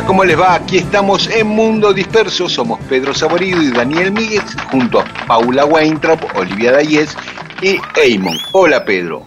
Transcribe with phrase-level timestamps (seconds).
[0.00, 0.54] Hola, ¿cómo les va?
[0.54, 2.48] Aquí estamos en Mundo Disperso.
[2.48, 7.14] Somos Pedro Saborido y Daniel Míguez, junto a Paula Weintraub, Olivia Dayes
[7.60, 8.34] y Eamon.
[8.52, 9.26] Hola, Pedro.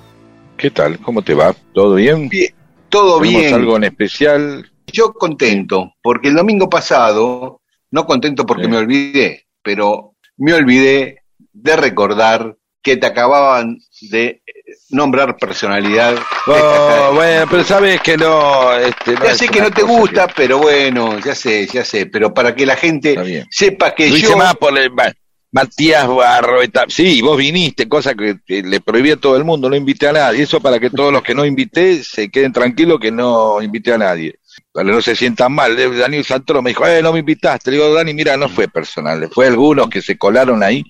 [0.58, 0.98] ¿Qué tal?
[0.98, 1.54] ¿Cómo te va?
[1.76, 2.28] ¿Todo bien?
[2.28, 2.56] Bien,
[2.90, 3.54] todo ¿Tenemos bien.
[3.54, 4.72] algo en especial?
[4.88, 8.70] Yo contento, porque el domingo pasado, no contento porque Sí.
[8.72, 13.80] me olvidé, pero me olvidé de recordar que te acababan
[14.12, 14.42] de
[14.90, 16.16] nombrar personalidad.
[16.46, 18.74] Oh, bueno, pero sabes que no...
[18.74, 22.34] Este, no Ya sé que no te gusta, pero bueno, ya sé, ya sé, pero
[22.34, 24.38] para que la gente sepa que hice yo...
[24.38, 25.14] más por el- Ma-
[25.52, 26.62] Matías Barro.
[26.64, 30.08] eta- Sí, vos viniste, cosa que, que le prohibí a todo el mundo, no invité
[30.08, 30.42] a nadie.
[30.44, 34.00] Eso para que todos los que no invité se queden tranquilos que no invité a
[34.00, 34.36] nadie.
[34.74, 35.80] Para no se sientan mal.
[35.80, 37.70] Eh, Daniel Santoro me dijo, eh, no me invitaste.
[37.72, 39.30] Le digo, Dani, mira, no fue personal.
[39.32, 40.84] Fue algunos que se colaron ahí.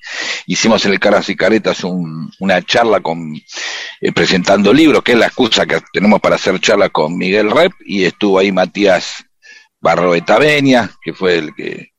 [0.47, 5.17] Hicimos en el Caras y Caretas un- una charla con eh, presentando libros, que es
[5.17, 7.73] la excusa que tenemos para hacer charla con Miguel Rep.
[7.85, 9.25] Y estuvo ahí Matías
[9.81, 11.89] Barroeta Beña, que fue el que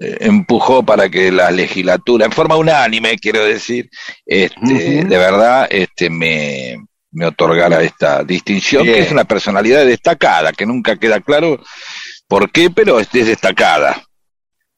[0.00, 3.90] eh, empujó para que la legislatura, en forma unánime, quiero decir,
[4.24, 8.94] este, de verdad, este, me, me otorgara esta distinción, Bien.
[8.96, 11.60] que es una personalidad destacada, que nunca queda claro
[12.26, 14.02] por qué, pero es es destacada.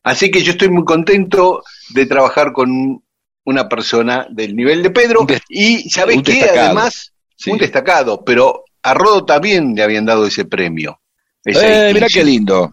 [0.03, 3.03] Así que yo estoy muy contento de trabajar con
[3.45, 6.45] una persona del nivel de Pedro des- y ¿sabes qué?
[6.45, 7.51] Además, Sí.
[7.51, 11.01] un destacado, pero a Rodo también le habían dado ese premio.
[11.45, 12.13] Eh, mira I15.
[12.13, 12.71] qué lindo.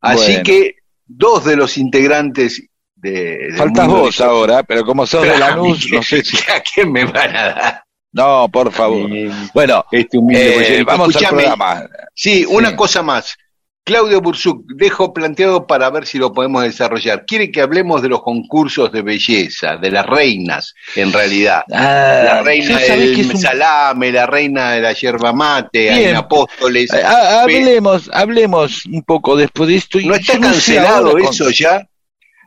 [0.00, 0.42] Así Bueno.
[0.44, 0.74] que
[1.06, 2.62] dos de los integrantes
[2.94, 3.48] de...
[3.56, 6.36] Faltas vos de- ahora, pero como sos de Pero a Lanús, mí, no sé si...
[6.50, 7.84] ¿A quién me van a dar?
[8.12, 9.08] No, por favor.
[9.54, 11.88] Bueno, Este humilde eh, vamos al programa.
[12.14, 12.76] Sí, una Sí.
[12.76, 13.36] cosa más.
[13.84, 17.24] Claudio Burzuk, dejo planteado para ver si lo podemos desarrollar.
[17.26, 21.62] Quiere que hablemos de los concursos de belleza, de las reinas, en realidad.
[21.72, 26.14] Ah, La reina del un- salame, la reina de la yerba mate, hay Bien.
[26.16, 26.92] apóstoles.
[26.92, 29.98] Eh, ha- hablemos, hablemos un poco después de esto.
[29.98, 31.84] y ¿No está sé cancelado con- eso ya?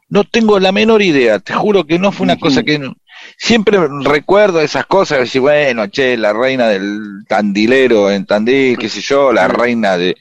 [0.08, 2.96] No tengo la menor idea, te juro que no fue una cosa que no.
[3.38, 9.01] Siempre recuerdo esas cosas, decir, bueno, che, la reina del tandilero en Tandil, qué sé
[9.01, 10.16] yo, la reina de...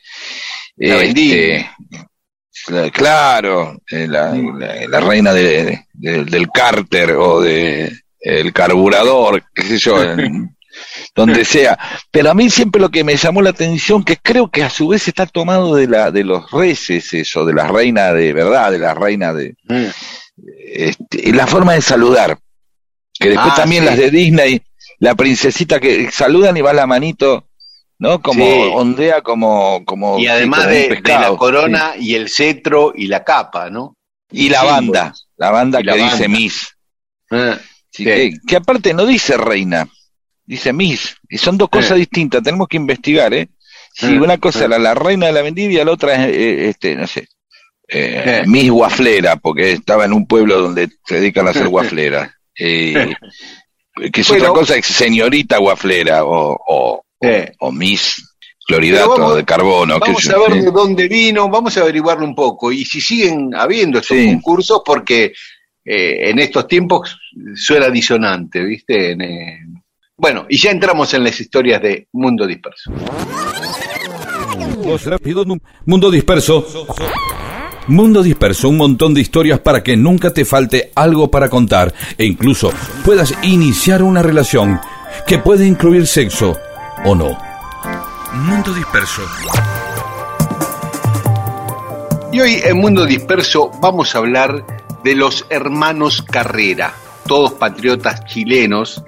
[0.77, 1.71] La este,
[2.69, 9.45] la- claro, eh, la, la- la reina de, de- del cárter o de el carburador,
[9.55, 10.57] qué sé yo, en-
[11.15, 11.79] donde sea.
[12.11, 14.89] Pero a mí siempre lo que me llamó la atención, que creo que a su
[14.89, 18.79] vez está tomado de la de los reyes eso, de la reina de verdad, de
[18.81, 19.55] la reina de
[20.75, 22.39] este, la forma de saludar.
[23.19, 23.89] Que después Ah, también sí.
[23.91, 24.63] las de Disney,
[24.99, 27.49] la princesita que saludan y va la manito,
[27.99, 28.21] ¿no?
[28.21, 28.71] Como Sí.
[28.75, 33.97] ondea como como Y además de, la corona y el cetro y la capa, ¿no?
[34.31, 36.29] y la banda, la banda Y que la dice banda.
[36.29, 36.77] Miss.
[37.31, 37.59] Ah,
[37.93, 39.89] que, que aparte no dice reina,
[40.45, 42.01] dice Miss, y son dos cosas Sí.
[42.01, 43.49] distintas, tenemos que investigar, ¿eh?
[43.93, 47.07] Si una cosa era la reina de la vendivia, la otra es, eh, este, no
[47.07, 47.29] sé,
[47.87, 48.43] eh.
[48.47, 52.31] Miss Guaflera, porque estaba en un pueblo donde se dedican a hacer guafleras.
[52.59, 53.15] Eh,
[54.13, 54.45] que es Bueno.
[54.45, 57.05] otra cosa, es señorita guaflera o, o,
[57.61, 58.37] o Miss
[58.67, 59.99] Cloridato vamos- de carbono.
[59.99, 62.73] Vamos a ver de dónde vino, vamos a averiguarlo un poco.
[62.73, 64.27] Y si siguen habiendo estos Sí.
[64.27, 65.33] concursos, porque
[65.85, 67.19] eh, en estos tiempos
[67.55, 69.13] suena disonante, ¿viste?
[69.13, 69.59] En, eh,
[70.17, 72.91] Bueno, y ya entramos en las historias de Mundo Disperso.
[75.87, 76.67] Mundo disperso.
[77.87, 82.25] Mundo disperso, un montón de historias para que nunca te falte algo para contar e
[82.25, 82.73] incluso
[83.05, 84.81] puedas iniciar una relación
[85.27, 86.57] que puede incluir sexo
[87.05, 87.39] o no.
[88.33, 89.23] Mundo Disperso.
[92.33, 94.65] Y hoy en Mundo Disperso vamos a hablar
[95.05, 96.95] de los hermanos Carrera,
[97.27, 99.05] todos patriotas chilenos,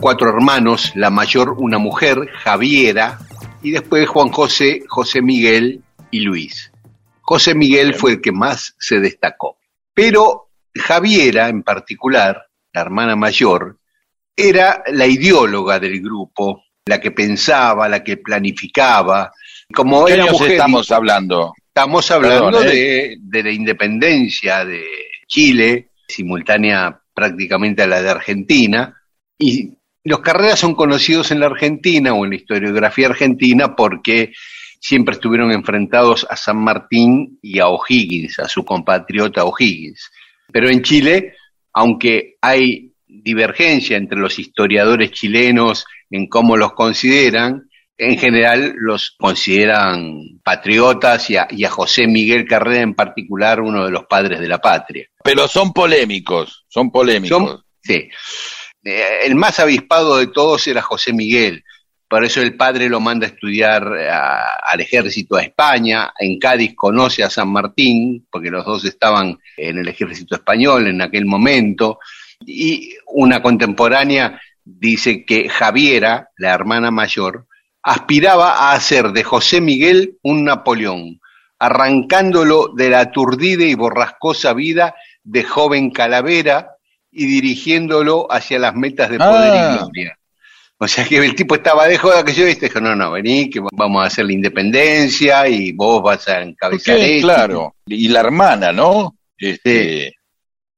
[0.00, 3.18] cuatro hermanos, la mayor una mujer, Javiera,
[3.62, 6.69] y después Juan José, José Miguel y Luis.
[7.30, 9.56] José Miguel fue el que más se destacó.
[9.94, 13.78] Pero Javiera en particular, la hermana mayor,
[14.34, 19.30] era la ideóloga del grupo, la que pensaba, la que planificaba.
[19.72, 21.52] Como ¿Qué era mujer, estamos hablando?
[21.68, 22.70] estamos hablando Perdón, ¿eh?
[22.72, 24.82] de, de la independencia de
[25.28, 29.00] Chile, simultánea prácticamente a la de Argentina,
[29.38, 29.70] y
[30.02, 34.32] los carreras son conocidos en la Argentina o en la historiografía argentina porque
[34.80, 40.10] siempre estuvieron enfrentados a San Martín y a O'Higgins, a su compatriota O'Higgins.
[40.52, 41.34] Pero en Chile,
[41.72, 47.68] aunque hay divergencia entre los historiadores chilenos en cómo los consideran,
[47.98, 53.84] en general los consideran patriotas y a, y a José Miguel Carrera en particular uno
[53.84, 55.06] de los padres de la patria.
[55.22, 57.36] Pero son polémicos, son polémicos.
[57.38, 58.08] Son- sí.
[58.82, 61.62] Eh, el más avispado de todos era José Miguel.
[62.10, 66.12] Por eso el padre lo manda a estudiar a- al ejército a España.
[66.18, 71.00] En Cádiz conoce a San Martín, porque los dos estaban en el ejército español en
[71.02, 72.00] aquel momento.
[72.44, 77.46] Y una contemporánea dice que Javiera, la hermana mayor,
[77.82, 81.20] aspiraba a hacer de José Miguel un Napoleón,
[81.60, 86.72] arrancándolo de la aturdida y borrascosa vida de joven calavera
[87.12, 89.72] y dirigiéndolo hacia las metas de poder Ah.
[89.74, 90.16] y gloria.
[90.82, 93.50] O sea que el tipo estaba de joda que yo viste, dijo, no, no, vení,
[93.50, 97.26] que vamos a hacer la independencia y vos vas a encabezar Porque, esto.
[97.28, 99.14] claro, y la hermana, ¿no?
[99.36, 100.14] Este,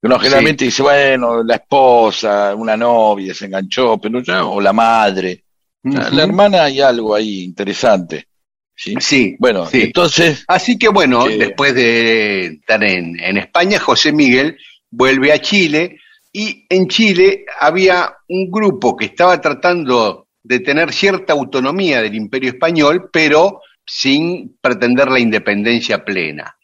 [0.03, 5.45] Uno generalmente dice, bueno, la esposa, una novia se enganchó, pero ya, o la madre.
[5.85, 8.27] La hermana hay algo ahí interesante.
[8.75, 8.95] ¿sí?
[8.99, 9.83] Sí, Bueno, sí.
[9.83, 11.39] entonces, Así que bueno, Sí.
[11.39, 14.57] después de estar en, en España, José Miguel
[14.91, 15.99] vuelve a Chile
[16.33, 22.51] y en Chile había un grupo que estaba tratando de tener cierta autonomía del imperio
[22.51, 26.57] español, pero sin pretender la independencia plena.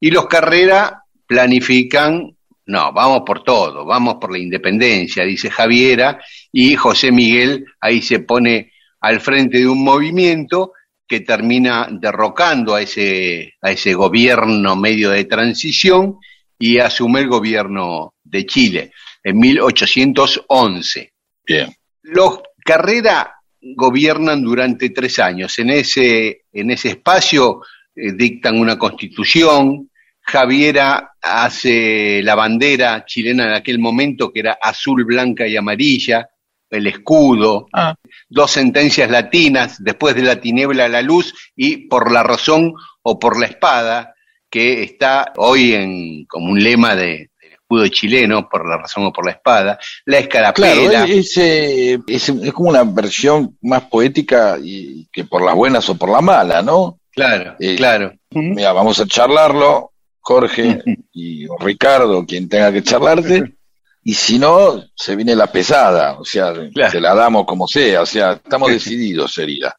[0.00, 2.36] Y los Carrera planifican,
[2.66, 6.20] no, vamos por todo, vamos por la independencia, dice Javiera,
[6.50, 10.72] y José Miguel ahí se pone al frente de un movimiento
[11.06, 16.18] que termina derrocando a ese, a ese gobierno medio de transición
[16.58, 18.92] y asume el gobierno de Chile
[19.22, 21.12] en 1811.
[21.46, 21.74] bien.
[22.02, 25.58] Los Carrera gobiernan durante tres años.
[25.58, 27.62] En ese, en ese espacio
[27.94, 29.90] eh, dictan una constitución.
[30.20, 36.28] Javiera hace la bandera chilena en aquel momento, que era azul, blanca y amarilla,
[36.70, 37.94] el escudo, Ah.
[38.28, 42.72] dos sentencias latinas, después de la tiniebla a la luz y por la razón
[43.02, 44.14] o por la espada,
[44.48, 47.31] que está hoy en, como un lema de,
[47.76, 50.72] escudo chileno, por la razón o por la espada, la escarapela.
[50.90, 55.88] Claro, es, eh, es, es como una versión más poética y que por las buenas
[55.88, 56.98] o por la mala, ¿no?
[57.10, 58.12] Claro, Eh, claro.
[58.30, 60.82] Mira, vamos a charlarlo, Jorge
[61.12, 63.54] y Ricardo, quien tenga que charlarte,
[64.04, 66.90] y si no, se viene la pesada, o sea, Claro.
[66.92, 69.74] te la damos como sea, o sea, estamos decididos sería.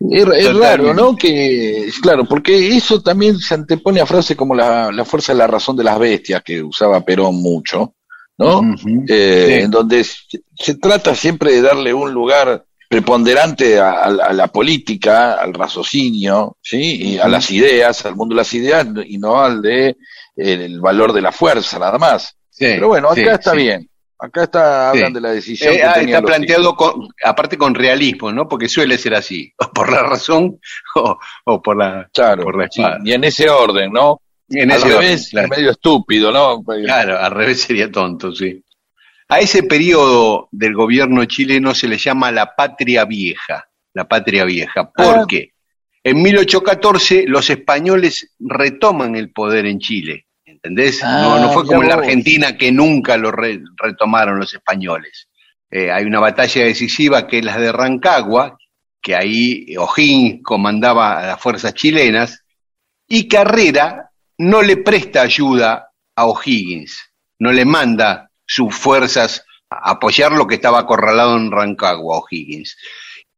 [0.00, 1.16] Es, es raro, ¿no?
[1.16, 5.46] Que, claro, porque eso también se antepone a frases como la, la fuerza de la
[5.48, 7.94] razón de las bestias, que usaba Perón mucho,
[8.38, 8.62] ¿no?
[9.08, 9.64] Eh, Sí.
[9.64, 14.46] en donde se, se trata siempre de darle un lugar preponderante a, a- a la
[14.48, 17.14] política, al raciocinio, ¿sí?
[17.14, 19.96] Y a las ideas, al mundo de las ideas, y no al de
[20.36, 22.36] el valor de la fuerza, nada más.
[22.50, 23.56] Sí, Pero bueno, acá sí, está sí.
[23.58, 23.90] bien.
[24.20, 24.98] Acá está, Sí.
[24.98, 28.48] hablan de la decisión Eh, que ah, está planteado con, aparte con realismo, ¿no?
[28.48, 30.58] Porque suele ser así, o por la razón
[30.96, 32.98] o, o por la Claro, por la sí, espada.
[33.04, 34.20] y en ese orden, ¿no?
[34.50, 35.48] En Al ese orden, revés, claro.
[35.48, 36.62] medio estúpido, ¿no?
[36.64, 38.62] Claro, al revés sería tonto, sí.
[39.28, 44.90] A ese periodo del gobierno chileno se le llama la patria vieja, la patria vieja.
[44.90, 45.24] ¿Por Ah.
[45.28, 45.52] qué?
[46.02, 50.24] En 1814 los españoles retoman el poder en Chile,
[50.62, 51.02] ¿entendés?
[51.02, 51.94] no, Ah, no fue como en la.
[51.96, 55.28] Argentina que nunca lo re- retomaron los españoles.
[55.70, 58.56] Eh, hay una batalla decisiva que es la de Rancagua,
[59.00, 62.44] que ahí O'Higgins comandaba a las fuerzas chilenas,
[63.06, 66.98] y Carrera no le presta ayuda a O'Higgins,
[67.38, 72.76] no le manda sus fuerzas a apoyar lo que estaba acorralado en Rancagua, O'Higgins.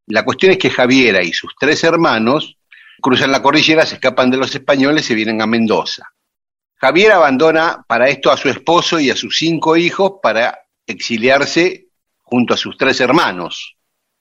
[0.06, 2.56] La cuestión es que Javiera y sus tres hermanos
[3.00, 6.04] cruzan la cordillera, se escapan de los españoles y vienen a Mendoza.
[6.80, 11.88] Javier abandona para esto a su esposo y a sus cinco hijos para exiliarse
[12.22, 13.76] junto a sus tres hermanos.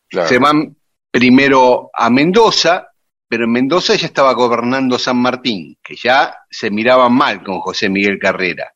[0.09, 0.75] Se van
[1.09, 2.89] primero a Mendoza,
[3.29, 7.87] pero en Mendoza ya estaba gobernando San Martín, que ya se miraba mal con José
[7.87, 8.73] Miguel Carrera.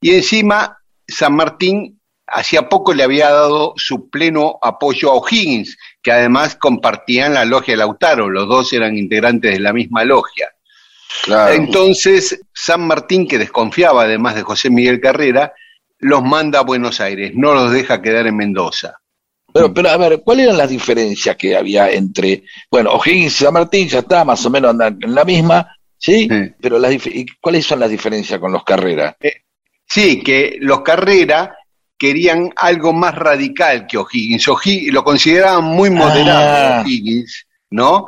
[0.00, 6.12] Y encima, San Martín hacía poco le había dado su pleno apoyo a O'Higgins, que
[6.12, 10.52] además compartían la logia de Lautaro, los dos eran integrantes de la misma logia.
[11.50, 15.52] Entonces, San Martín, que desconfiaba además de José Miguel Carrera,
[15.98, 18.94] los manda a Buenos Aires, no los deja quedar en Mendoza.
[19.52, 23.54] Pero, pero a ver, ¿cuáles eran las diferencias que había entre, bueno, O'Higgins y San
[23.54, 26.28] Martín ya está, más o menos en la misma, ¿sí?
[26.60, 26.94] Pero las,
[27.40, 29.16] ¿cuáles son las diferencias con los Carrera?
[29.20, 29.42] Eh,
[29.86, 31.56] sí, que los Carrera
[31.96, 34.46] querían algo más radical que O'Higgins.
[34.48, 36.82] O'Higgins lo consideraban muy moderado ah.
[36.82, 38.06] O'Higgins, ¿no?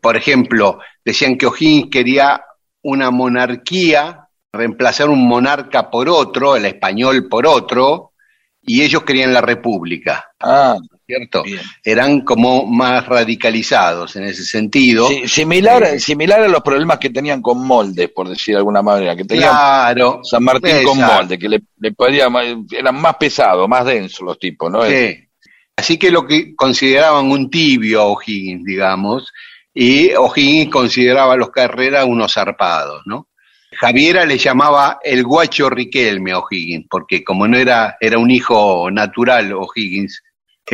[0.00, 2.42] Por ejemplo, decían que O'Higgins quería
[2.82, 8.12] una monarquía, reemplazar un monarca por otro, el español por otro,
[8.60, 10.32] y ellos querían la república.
[10.38, 11.44] Ah, ¿cierto?
[11.82, 15.08] Eran como más radicalizados en ese sentido.
[15.26, 19.16] similar, eh, similar a los problemas que tenían con moldes, por decir de alguna manera,
[19.16, 22.28] que tenían claro, San Martín con molde, que le, le podía,
[22.70, 24.84] eran más pesados, más densos los tipos, ¿no?
[24.84, 25.16] Sí.
[25.74, 29.32] Así que lo que consideraban un tibio O'Higgins, digamos,
[29.74, 33.28] y O'Higgins consideraba a los Carreras unos zarpados, ¿no?
[33.72, 38.90] Javiera le llamaba el guacho Riquelme a O'Higgins, porque como no era, era un hijo
[38.90, 40.22] natural O'Higgins,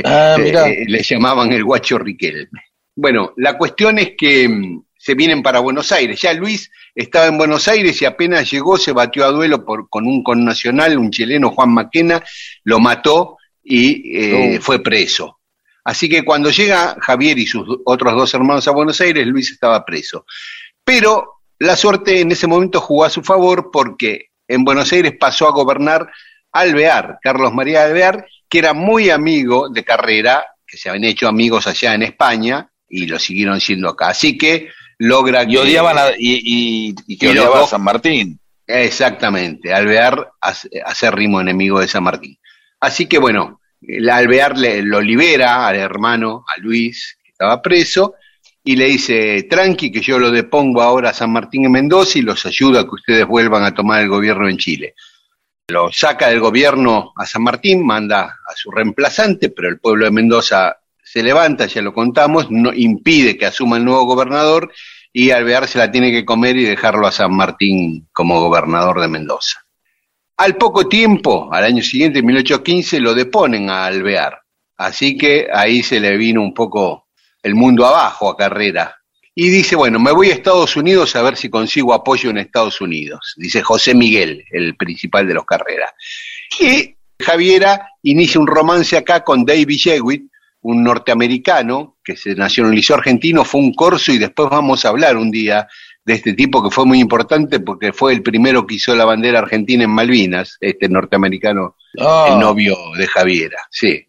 [0.05, 2.63] ah, eh, eh, le llamaban el guacho Riquelme.
[2.97, 6.21] Bueno, la cuestión es que mm, se vienen para Buenos Aires.
[6.21, 10.07] Ya Luis estaba en Buenos Aires y apenas llegó se batió a duelo por, con
[10.07, 12.23] un connacional, un chileno, Juan Maquena,
[12.63, 15.41] lo mató y eh, fue preso.
[15.85, 19.85] Así que cuando llega Javier y sus otros dos hermanos a Buenos Aires, Luis estaba
[19.85, 20.25] preso.
[20.83, 25.47] Pero la suerte en ese momento jugó a su favor porque en Buenos Aires pasó
[25.47, 26.11] a gobernar
[26.53, 31.67] Alvear, Carlos María Alvear, que era muy amigo de Carrera, que se habían hecho amigos
[31.67, 34.09] allá en España y lo siguieron siendo acá.
[34.09, 38.39] Así que logra y Odiaban y, que odiaba a San Martín.
[38.67, 42.39] Exactamente, Alvear hace rimo enemigo de San Martín.
[42.81, 43.61] Así que bueno,
[44.11, 48.15] Alvear le, lo libera al hermano, a Luis, que estaba preso,
[48.63, 52.23] y le dice, tranqui, que yo lo depongo ahora a San Martín en Mendoza y
[52.23, 54.95] los ayudo a que ustedes vuelvan a tomar el gobierno en Chile.
[55.69, 60.11] Lo saca del gobierno a San Martín, manda a su reemplazante, pero el pueblo de
[60.11, 64.73] Mendoza se levanta, ya lo contamos, no impide que asuma el nuevo gobernador
[65.13, 69.09] y Alvear se la tiene que comer y dejarlo a San Martín como gobernador de
[69.09, 69.64] Mendoza.
[70.37, 74.41] Al poco tiempo, al año siguiente, en 1815, lo deponen a Alvear.
[74.77, 77.07] Así que ahí se le vino un poco
[77.43, 78.97] el mundo abajo a Carrera.
[79.37, 82.81] Y dice, bueno, me voy a Estados Unidos a ver si consigo apoyo en Estados
[82.81, 83.35] Unidos.
[83.37, 85.93] Dice José Miguel, el principal de los Carreras.
[86.61, 90.31] Y Javiera inicia un romance acá con David Jewitt,
[90.63, 95.31] un norteamericano que se liceo argentino, fue un corso y después vamos a hablar un
[95.31, 95.69] día
[96.05, 99.39] de este tipo que fue muy importante porque fue el primero que hizo la bandera
[99.39, 102.29] argentina en Malvinas, este norteamericano, ah.
[102.31, 104.07] el novio de Javiera, sí.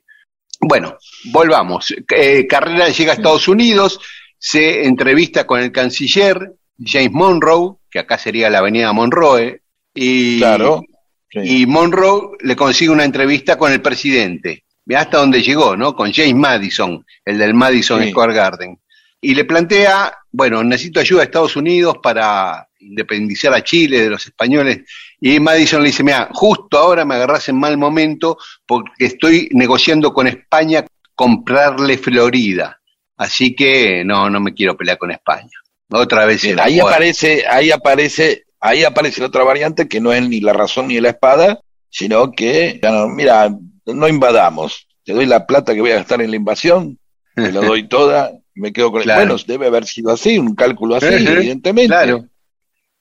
[0.60, 1.94] Bueno, volvamos.
[2.16, 4.00] Eh, Carrera llega a Estados Unidos,
[4.38, 9.62] se entrevista con el canciller James Monroe, que acá sería la avenida Monroe,
[9.94, 10.84] y, claro,
[11.32, 14.64] y Monroe le consigue una entrevista con el presidente.
[14.96, 15.96] Hasta donde llegó, ¿no?
[15.96, 18.80] Con James Madison, el del Madison Square Garden
[19.26, 24.26] y le plantea, bueno, necesito ayuda de Estados Unidos para independizar a Chile de los
[24.26, 24.82] españoles.
[25.22, 30.14] Y Madison le dice, mira, justo ahora me agarras en mal momento porque estoy negociando
[30.14, 32.82] con España comprarle Florida.
[33.16, 35.58] Así que no, no me quiero pelear con España.
[35.90, 36.44] Otra vez.
[36.60, 41.00] ahí aparece, ahí aparece, ahí aparece otra variante que no es ni la razón ni
[41.00, 42.82] la espada, sino que,
[43.16, 44.86] mira, no invadamos.
[45.06, 47.00] Te doy la plata que voy a gastar en la invasión,
[47.36, 51.08] te lo doy toda me quedo con Bueno, debe haber sido así, un cálculo así,
[51.08, 51.88] evidentemente.
[51.88, 52.26] Claro.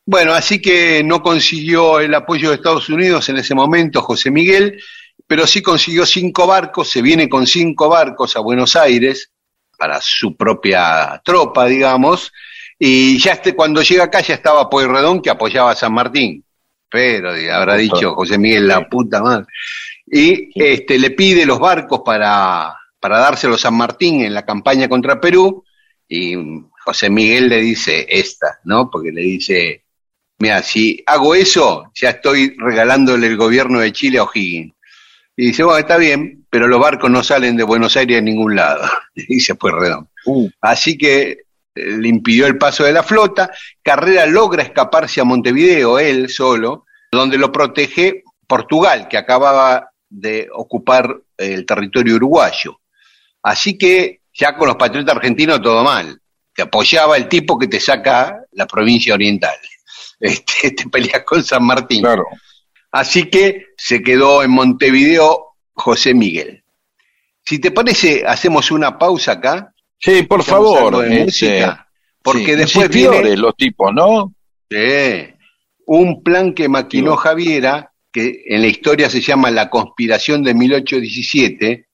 [0.06, 4.78] Bueno, así que no consiguió el apoyo de Estados Unidos en ese momento José Miguel,
[5.26, 9.30] pero sí consiguió cinco barcos, se viene con cinco barcos a Buenos Aires
[9.78, 12.32] para su propia tropa, digamos,
[12.78, 16.44] y ya este, cuando llega acá ya estaba Pueyrredón que apoyaba a San Martín,
[16.90, 19.46] pero habrá dicho José Miguel la puta madre,
[20.06, 24.88] y este, le pide los barcos para para dárselo a San Martín en la campaña
[24.88, 25.62] contra Perú,
[26.08, 26.34] y
[26.86, 28.88] José Miguel le dice esta, ¿no?
[28.90, 29.84] Porque le dice,
[30.38, 34.72] mira, si hago eso, ya estoy regalándole el gobierno de Chile a O'Higgins.
[35.36, 38.56] Y dice, bueno, está bien, pero los barcos no salen de Buenos Aires a ningún
[38.56, 38.88] lado.
[39.14, 40.08] dice, pues redón.
[40.24, 40.48] Uh.
[40.62, 41.36] Así que eh,
[41.74, 43.50] le impidió el paso de la flota.
[43.82, 51.14] Carrera logra escaparse a Montevideo, él solo, donde lo protege Portugal, que acababa de ocupar
[51.36, 52.80] el territorio uruguayo.
[53.44, 56.20] Así que ya con los patriotas argentinos todo mal.
[56.54, 59.56] Te apoyaba el tipo que te saca la provincia oriental.
[60.20, 62.00] Este, te peleas con San Martín.
[62.00, 62.24] Claro.
[62.92, 66.62] Así que se quedó en Montevideo José Miguel.
[67.44, 69.74] Si te parece, hacemos una pausa acá.
[69.98, 71.04] Sí, por favor.
[71.04, 71.66] de este,
[72.22, 74.32] porque sí, después viene los tipos, ¿no?
[74.70, 75.34] Sí.
[75.86, 77.16] un plan que maquinó.
[77.16, 81.88] Javiera, que en la historia se llama La conspiración de 1817,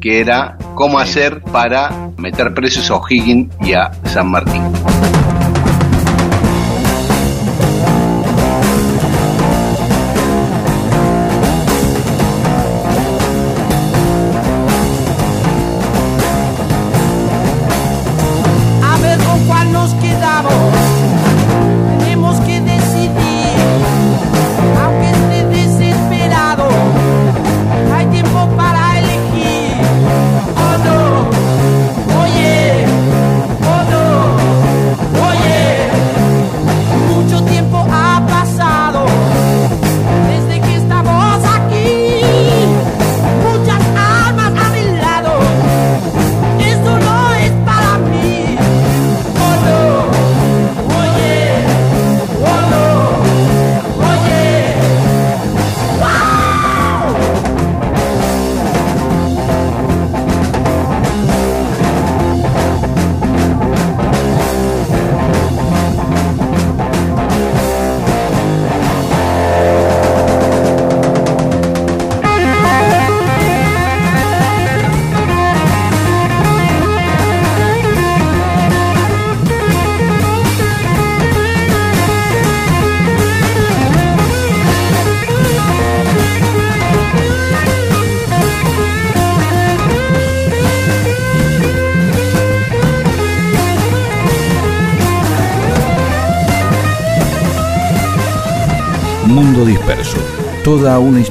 [0.00, 4.62] que era cómo hacer para meter presos a O'Higgins y a San Martín.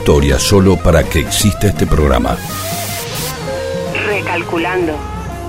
[0.05, 2.37] Historia solo para que exista este programa.
[4.05, 4.95] Recalculando.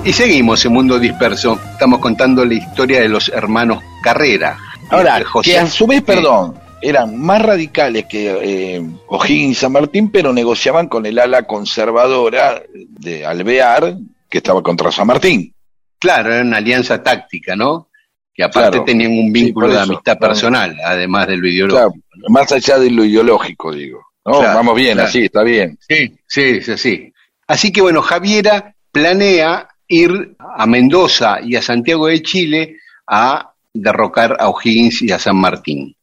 [0.02, 1.60] Y seguimos en Mundo Disperso.
[1.72, 4.56] Estamos contando la historia de los hermanos Carrera.
[4.88, 6.04] Ahora, De José- que a su vez, Sí.
[6.06, 8.30] perdón, eran más radicales que
[8.76, 13.94] eh, O'Higgins y San Martín, pero negociaban con el ala conservadora de Alvear,
[14.30, 15.52] que estaba contra San Martín.
[15.98, 17.90] Claro, era una alianza táctica, ¿no?
[18.34, 18.84] Que aparte Claro.
[18.86, 20.20] tenían un vínculo de amistad Claro.
[20.32, 22.04] personal, además de lo Claro, ideológico.
[22.30, 24.00] más allá de lo ideológico, digo.
[24.26, 25.08] No, Claro, vamos bien, claro.
[25.08, 25.78] así, está bien.
[25.88, 27.12] Sí, sí, sí, sí.
[27.46, 34.36] Así que bueno, Javiera planea ir a Mendoza y a Santiago de Chile a derrocar
[34.40, 35.94] a O'Higgins y a San Martín.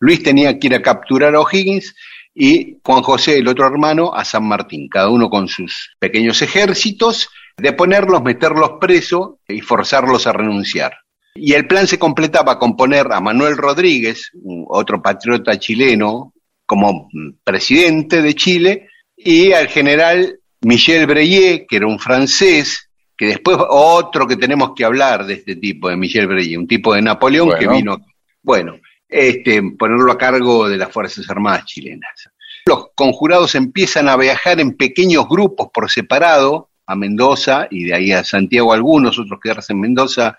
[0.00, 1.94] Luis tenía que ir a capturar a O'Higgins
[2.34, 7.28] y Juan José, el otro hermano, a San Martín, cada uno con sus pequeños ejércitos,
[7.56, 10.94] de ponerlos, meterlos presos y forzarlos a renunciar.
[11.34, 14.30] Y el plan se completaba con poner a Manuel Rodríguez,
[14.68, 16.32] otro patriota chileno,
[16.70, 17.08] como
[17.42, 24.24] presidente de Chile, y al general Michel Breillet, que era un francés, que después otro
[24.24, 27.66] que tenemos que hablar de este tipo, de Michel Breillet, un tipo de Napoleón que
[27.66, 27.98] vino,
[28.40, 28.76] bueno,
[29.08, 32.30] este, ponerlo a cargo de las Fuerzas Armadas chilenas.
[32.66, 38.12] Los conjurados empiezan a viajar en pequeños grupos por separado a Mendoza y de ahí
[38.12, 40.38] a Santiago algunos, otros quedarse en Mendoza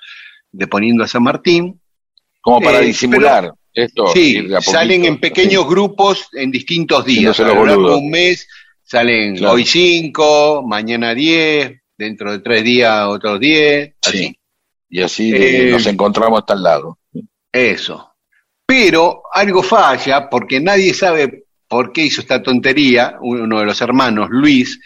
[0.50, 1.78] deponiendo a San Martín.
[2.39, 4.08] Como para Eh, disimular esto.
[4.14, 7.40] Sí, salen en pequeños grupos en distintos días.
[7.40, 7.98] A los lo largo de boludos.
[8.00, 8.48] un mes
[8.84, 9.54] salen Claro.
[9.54, 14.18] hoy cinco, mañana diez, dentro de tres días otros diez, así.
[14.18, 14.38] Sí.
[14.90, 17.00] Y así Eh, nos encontramos hasta al lado.
[17.52, 18.10] Eso.
[18.66, 23.16] Pero algo falla porque nadie sabe por qué hizo esta tontería.
[23.22, 24.80] Uno de los hermanos, Luis,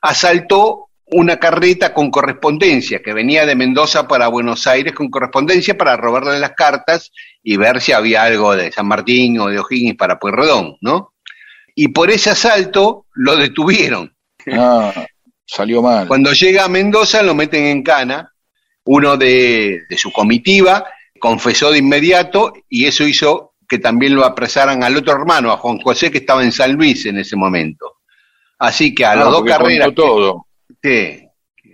[0.00, 5.96] asaltó una carreta con correspondencia que venía de Mendoza para Buenos Aires con correspondencia para
[5.96, 10.18] robarle las cartas y ver si había algo de San Martín o de O'Higgins para
[10.18, 11.12] Pueyrredón, ¿no?
[11.74, 14.14] Y por ese asalto lo detuvieron.
[14.52, 14.92] Ah,
[15.44, 16.08] salió mal.
[16.08, 18.32] Cuando llega a Mendoza lo meten en cana,
[18.84, 20.84] uno de, de su comitiva
[21.18, 25.78] confesó de inmediato y eso hizo que también lo apresaran al otro hermano, a Juan
[25.78, 27.98] José, que estaba en San Luis en ese momento.
[28.58, 30.46] Así que a Ah, las dos carreras, todo.
[30.82, 31.28] Sí,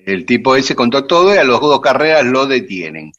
[0.05, 3.13] el tipo ese contó todo y a las dos carreras lo detienen.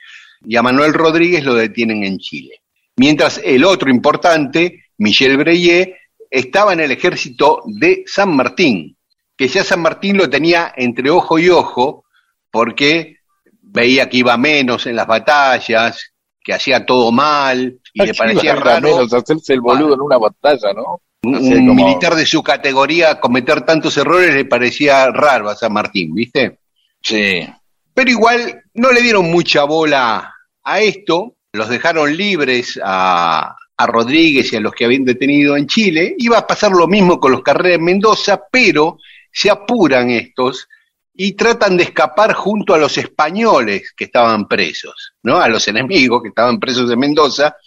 [0.46, 2.62] Y a Manuel Rodríguez lo detienen en Chile.
[2.96, 5.96] Mientras el otro importante, Michel Breillet,
[6.30, 8.98] estaba en el ejército de San Martín,
[9.36, 12.06] que ya San Martín lo tenía entre ojo y ojo,
[12.52, 13.18] porque
[13.62, 16.09] veía que iba menos en las batallas,
[16.50, 20.74] que hacía todo mal, y le parecía raro menos hacerse el boludo en una batalla,
[20.74, 21.00] ¿no?
[21.22, 26.16] un, como- militar de su categoría cometer tantos errores le parecía raro a San Martín,
[26.16, 26.58] ¿viste?
[27.04, 27.46] Sí.
[27.94, 30.34] Pero igual no le dieron mucha bola
[30.64, 35.68] a esto, los dejaron libres a, a Rodríguez y a los que habían detenido en
[35.68, 36.16] Chile.
[36.18, 38.98] Iba a pasar lo mismo con los Carreras en Mendoza, pero
[39.32, 40.68] se apuran estos
[41.22, 45.42] y tratan de escapar junto a los españoles que estaban presos, ¿no?
[45.42, 47.58] A los enemigos que estaban presos en Mendoza,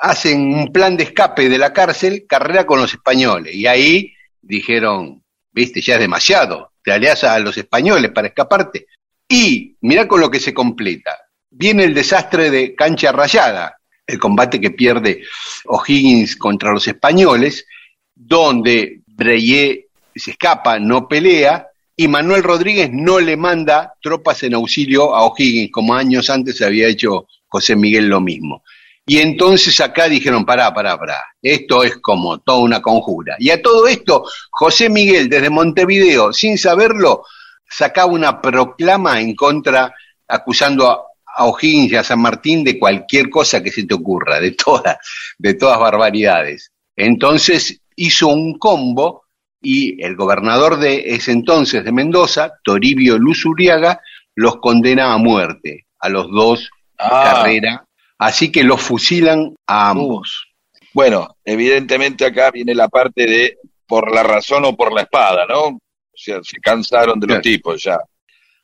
[0.00, 3.54] hacen un plan de escape de la cárcel, carrera con los españoles.
[3.54, 8.88] Y ahí dijeron, viste, ya es demasiado, te alias a los españoles para escaparte.
[9.28, 11.16] Y mirá con lo que se completa.
[11.48, 15.22] Viene el desastre de Cancha Rayada, el combate que pierde
[15.66, 17.68] O'Higgins contra los españoles,
[18.12, 25.14] donde Breyer se escapa, no pelea, y Manuel Rodríguez no le manda tropas en auxilio
[25.14, 28.62] a O'Higgins, como años antes había hecho José Miguel lo mismo.
[29.06, 33.36] Y entonces acá dijeron, pará, pará, pará, esto es como toda una conjura.
[33.38, 37.24] Y a todo esto, José Miguel desde Montevideo, sin saberlo,
[37.68, 39.94] sacaba una proclama en contra,
[40.28, 41.02] acusando a,
[41.38, 44.96] O'Higgins y a San Martín de cualquier cosa que se te ocurra, de todas,
[45.36, 46.72] de todas barbaridades.
[46.96, 49.25] Entonces hizo un combo
[49.60, 54.00] y el gobernador de ese entonces de Mendoza, Toribio Luzuriaga,
[54.34, 57.32] los condena a muerte, a los dos Ah.
[57.34, 57.84] Carrera,
[58.18, 60.48] así que los fusilan a ambos.
[60.94, 65.66] Bueno, evidentemente acá viene la parte de por la razón o por la espada, ¿no?
[65.66, 65.80] O
[66.14, 67.98] sea, se cansaron de los tipos ya.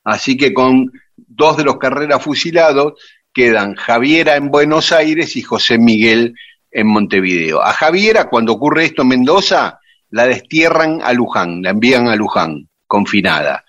[0.05, 2.95] Así que con dos de los Carreras fusilados
[3.33, 6.35] quedan Javiera en Buenos Aires y José Miguel
[6.71, 7.63] en Montevideo.
[7.63, 9.79] A Javiera, cuando ocurre esto en Mendoza,
[10.12, 13.64] la destierran a Luján, la envían a Luján, confinada.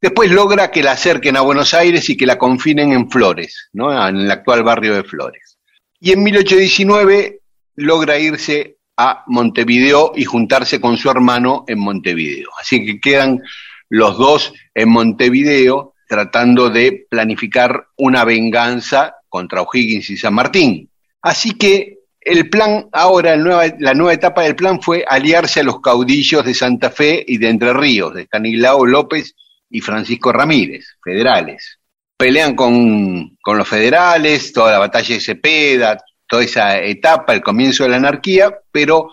[0.00, 3.92] Después logra que la acerquen a Buenos Aires y que la confinen en Flores, ¿no?
[4.08, 5.58] en el actual barrio de Flores.
[6.00, 7.40] Y en 1819
[7.76, 12.50] logra irse a Montevideo y juntarse con su hermano en Montevideo.
[12.60, 13.42] Así que quedan
[13.88, 20.90] los dos en Montevideo tratando de planificar una venganza contra O'Higgins y San Martín.
[21.22, 26.44] Así que el plan ahora, la nueva etapa del plan fue aliarse a los caudillos
[26.44, 29.34] de Santa Fe y de Entre Ríos, de Stanislao López
[29.70, 31.78] y Francisco Ramírez, federales.
[32.16, 37.82] Pelean con, con los federales, toda la batalla de Cepeda, toda esa etapa, el comienzo
[37.82, 39.10] de la anarquía, pero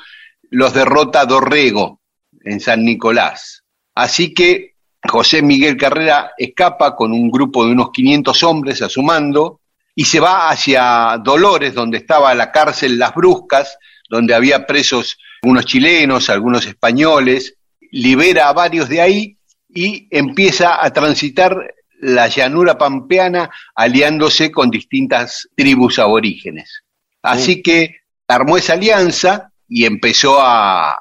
[0.51, 2.01] los derrota Dorrego
[2.43, 3.63] en San Nicolás.
[3.95, 4.75] Así que
[5.07, 9.58] José Miguel Carrera escapa con un grupo de unos 500 hombres a su mando
[9.99, 13.77] y se va hacia Dolores, donde estaba la cárcel Las Bruscas,
[14.09, 17.57] donde había presos algunos chilenos, algunos españoles,
[17.91, 25.49] libera a varios de ahí y empieza a transitar la llanura pampeana aliándose con distintas
[25.53, 26.85] tribus aborígenes.
[27.21, 30.97] Así que armó esa alianza y empezó a,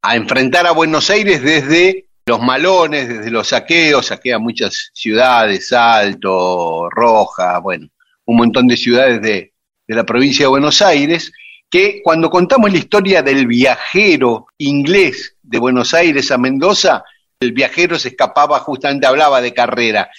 [0.00, 6.88] a enfrentar a Buenos Aires desde los malones, desde los saqueos, saquea muchas ciudades, Salto,
[6.88, 7.90] Roja, bueno,
[8.30, 9.52] un montón de ciudades de,
[9.86, 11.32] de la provincia de Buenos Aires,
[11.68, 17.04] que cuando contamos la historia del viajero inglés de Buenos Aires a Mendoza,
[17.40, 20.10] el viajero se escapaba, justamente hablaba de carrera.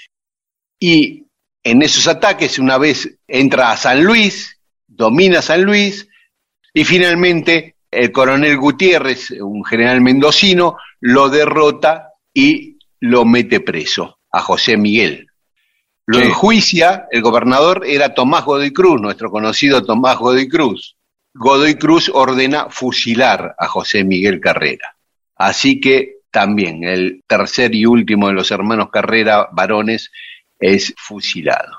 [0.80, 1.26] Y
[1.64, 6.08] en esos ataques, una vez entra a San Luis, domina San Luis,
[6.74, 14.42] y finalmente el coronel Gutiérrez, un general mendocino, lo derrota y lo mete preso a
[14.42, 15.31] José Miguel.
[16.12, 16.26] Lo Sí.
[16.26, 20.98] enjuicia, el gobernador era Tomás Godoy Cruz, nuestro conocido Tomás Godoy Cruz.
[21.34, 24.94] Godoy Cruz ordena fusilar a José Miguel Carrera.
[25.38, 30.12] Así que también el tercer y último de los hermanos Carrera varones
[30.60, 31.78] es fusilado.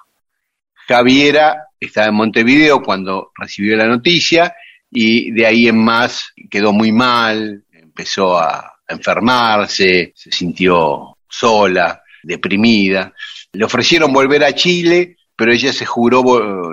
[0.89, 4.55] Javiera estaba en Montevideo cuando recibió la noticia
[4.91, 12.03] y de ahí en más quedó muy mal, empezó a, a enfermarse, se sintió sola,
[12.23, 13.13] deprimida.
[13.53, 16.23] Le ofrecieron volver a Chile, pero ella se juró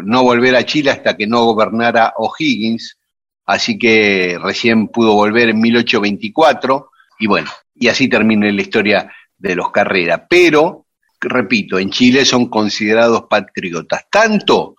[0.02, 2.98] no volver a Chile hasta que no gobernara O'Higgins,
[3.46, 6.89] así que recién pudo volver en 1824
[7.20, 10.26] y bueno, y así termina la historia de los Carrera.
[10.30, 10.86] Pero,
[11.20, 14.76] repito, en Chile son considerados patriotas, tanto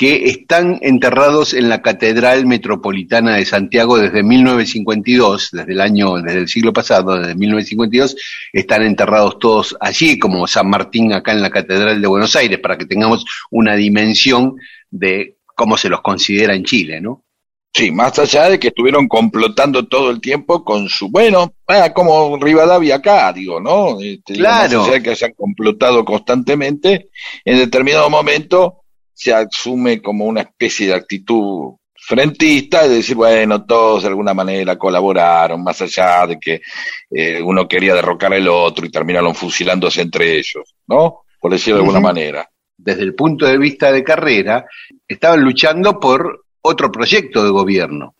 [0.00, 6.38] que están enterrados en la Catedral Metropolitana de Santiago desde 1952, desde el año, desde
[6.38, 8.16] el siglo pasado, desde 1952,
[8.50, 12.78] están enterrados todos allí, como San Martín acá en la Catedral de Buenos Aires, para
[12.78, 14.56] que tengamos una dimensión
[14.90, 17.22] de cómo se los considera en Chile, ¿no?
[17.70, 22.38] Sí, más allá de que estuvieron complotando todo el tiempo con su, bueno, ah, como
[22.38, 24.00] Rivadavia acá, digo, ¿no?
[24.00, 24.78] Este, Claro.
[24.78, 27.10] Más allá de que hayan complotado constantemente,
[27.44, 28.79] en determinado momento
[29.20, 34.78] se asume como una especie de actitud frentista, de decir, bueno, todos de alguna manera
[34.78, 36.62] colaboraron, más allá de que
[37.10, 40.74] eh, uno quería derrocar al otro y terminaron fusilándose entre ellos.
[40.86, 41.24] ¿no?
[41.38, 42.48] Por decirlo de alguna manera.
[42.78, 44.64] Desde el punto de vista de carrera,
[45.06, 48.14] estaban luchando por otro proyecto de gobierno,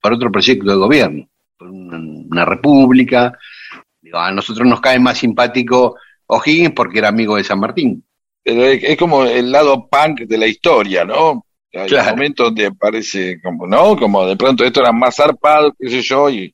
[0.00, 3.38] por otro proyecto de gobierno, por una, una república.
[4.00, 5.94] Digo, a nosotros nos cae más simpático
[6.26, 8.02] O'Higgins porque era amigo de San Martín.
[8.42, 11.44] Pero es, es como el lado punk de la historia, ¿no?
[11.72, 12.10] Hay Claro.
[12.10, 13.96] momentos donde parece como, ¿no?
[13.96, 16.52] Como de pronto esto era más zarpado, qué sé yo, y,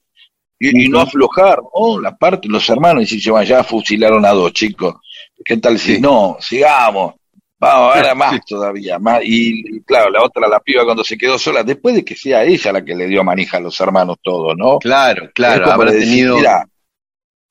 [0.59, 2.01] y, y no aflojar, ¿no?
[2.01, 4.97] La parte, los hermanos, y si se van, ya fusilaron a dos chicos.
[5.45, 6.01] ¿Qué tal si Sí.
[6.01, 6.37] no?
[6.41, 7.15] Sigamos.
[7.59, 9.23] Vamos, ahora más todavía, más.
[9.25, 12.45] Y, y claro, la otra, la piba cuando se quedó sola, después de que sea
[12.45, 14.79] ella la que le dio manija a los hermanos todos, ¿no?
[14.79, 16.37] Claro, claro, habrá de decir, tenido.
[16.37, 16.67] mira,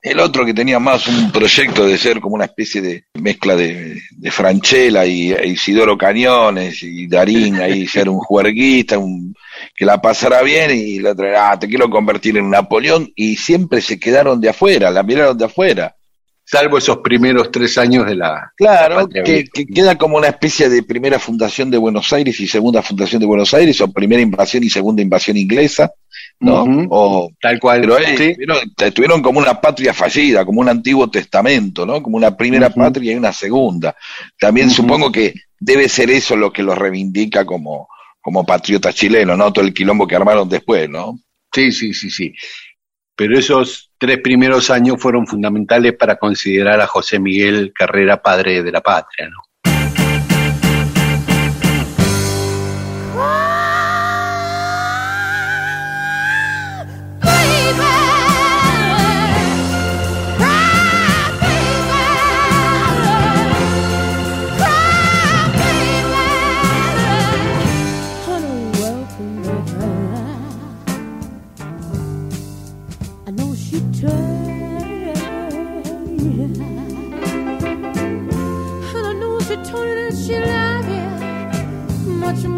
[0.05, 3.99] el otro que tenía más un proyecto de ser como una especie de mezcla de,
[4.11, 9.33] de Franchella y, e Isidoro Cañones y Darín, ahí ser un juerguista, un,
[9.75, 13.81] que la pasara bien y la otra, ah, te quiero convertir en Napoleón y siempre
[13.81, 15.95] se quedaron de afuera, la miraron de afuera.
[16.43, 18.51] salvo esos primeros tres años de la.
[18.55, 22.83] Claro, la que queda como una especie de primera fundación de Buenos Aires y segunda
[22.83, 25.91] fundación de Buenos Aires, o primera invasión y segunda invasión inglesa,
[26.39, 26.65] ¿no?
[26.89, 27.81] O Tal cual.
[27.81, 28.33] Pero eh, sí.
[28.33, 32.01] tuvieron, tuvieron como una patria fallida, como un antiguo testamento, ¿no?
[32.01, 33.95] Como una primera patria y una segunda.
[34.39, 37.87] También supongo que debe ser eso lo que los reivindica como,
[38.21, 39.51] como patriotas chilenos, ¿no?
[39.51, 41.19] Todo el quilombo que armaron después, ¿no?
[41.53, 42.33] Sí, sí, sí, sí.
[43.15, 48.71] Pero esos tres primeros años fueron fundamentales para considerar a José Miguel Carrera padre de
[48.71, 49.41] la patria, ¿no?
[82.43, 82.55] You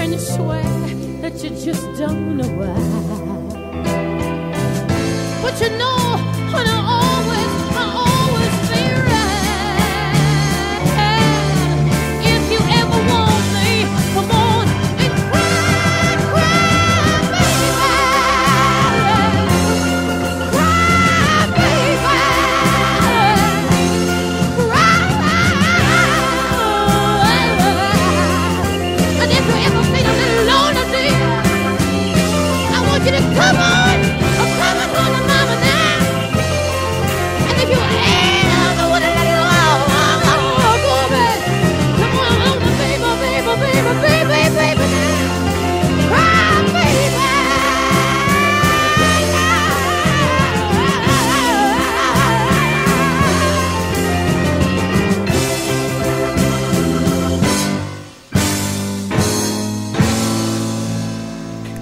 [0.00, 0.62] and you swear
[1.22, 2.74] that you just don't know why.
[5.42, 6.25] But you know,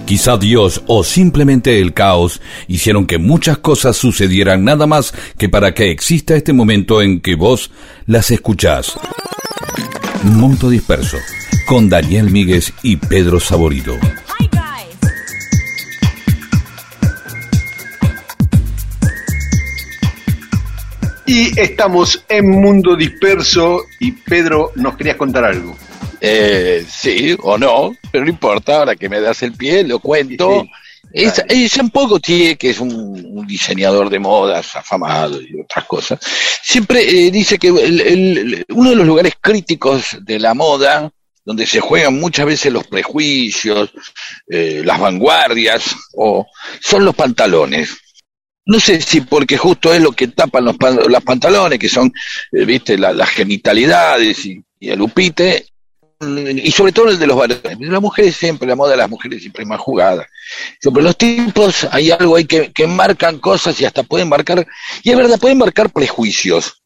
[0.06, 5.72] Quizá Dios o simplemente el caos hicieron que muchas cosas sucedieran nada más que para
[5.72, 7.70] que exista este momento en que vos
[8.06, 8.92] las escuchás.
[10.22, 11.16] Monto Disperso,
[11.66, 13.94] con Daniel Míguez y Pedro Saborido.
[21.26, 25.74] Y estamos en Mundo Disperso y Pedro, nos querías contar algo.
[26.26, 30.62] Eh, sí o no, pero no importa, ahora que me das el pie, lo cuento.
[30.62, 30.70] Sí,
[31.12, 35.84] Es, es Jean Paul Gaultier, que es un, un diseñador de modas afamado y otras
[35.84, 36.18] cosas,
[36.62, 41.12] siempre eh, dice que el- el- uno de los lugares críticos de la moda,
[41.44, 43.90] donde se juegan muchas veces los prejuicios,
[44.48, 46.46] eh, las vanguardias, o
[46.80, 47.96] son los pantalones.
[48.66, 52.10] No sé si porque justo es lo que tapan los, pan- los pantalones, que son,
[52.50, 55.66] eh, viste, la- las genitalidades y, y el upite,
[56.62, 57.78] y sobre todo el de los varones.
[57.80, 60.26] Las mujeres siempre, la moda de las mujeres siempre es más jugada.
[60.80, 64.66] Sobre los tipos hay algo ahí que, que marcan cosas y hasta pueden marcar,
[65.02, 66.82] y es verdad, pueden marcar prejuicios.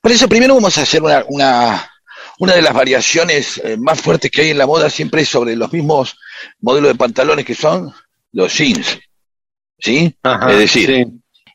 [0.00, 1.90] Por eso primero vamos a hacer una, una,
[2.38, 5.56] una de las variaciones eh, más fuertes que hay en la moda, siempre es sobre
[5.56, 6.16] los mismos
[6.60, 7.92] modelos de pantalones que son
[8.32, 8.98] los jeans.
[9.78, 10.14] ¿Sí?
[10.22, 11.06] Ajá, es decir, sí.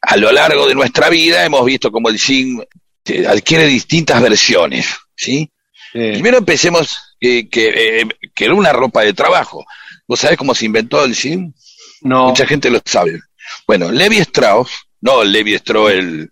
[0.01, 2.63] a lo largo de nuestra vida hemos visto como el jean
[3.05, 4.87] eh, adquiere distintas versiones.
[5.15, 5.49] ¿Sí?
[5.95, 6.11] Sí.
[6.11, 9.63] Primero empecemos que, que, eh, que era una ropa de trabajo.
[10.07, 11.53] ¿Vos sabés cómo se inventó el jean?
[12.01, 13.21] No, Mucha gente lo sabe.
[13.65, 16.29] Bueno, Levi Strauss, no Levi Strauss el,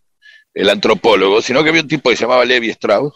[0.53, 3.13] el antropólogo, sino que había un tipo que se llamaba Levi Strauss,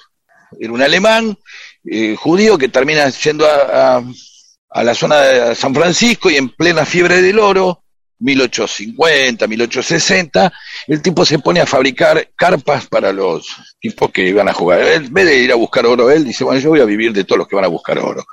[0.58, 1.38] era un alemán
[1.84, 4.04] eh, judío que termina yendo a, a-
[4.70, 7.84] a la zona de San Francisco y en plena fiebre del oro,
[8.20, 10.54] 1850, 1860,
[10.88, 13.48] el tipo se pone a fabricar carpas para los
[13.80, 14.82] tipos que iban a jugar.
[14.82, 17.14] Él, en vez de ir a buscar oro, él dice, bueno, yo voy a vivir
[17.14, 18.26] de todos los que van a buscar oro.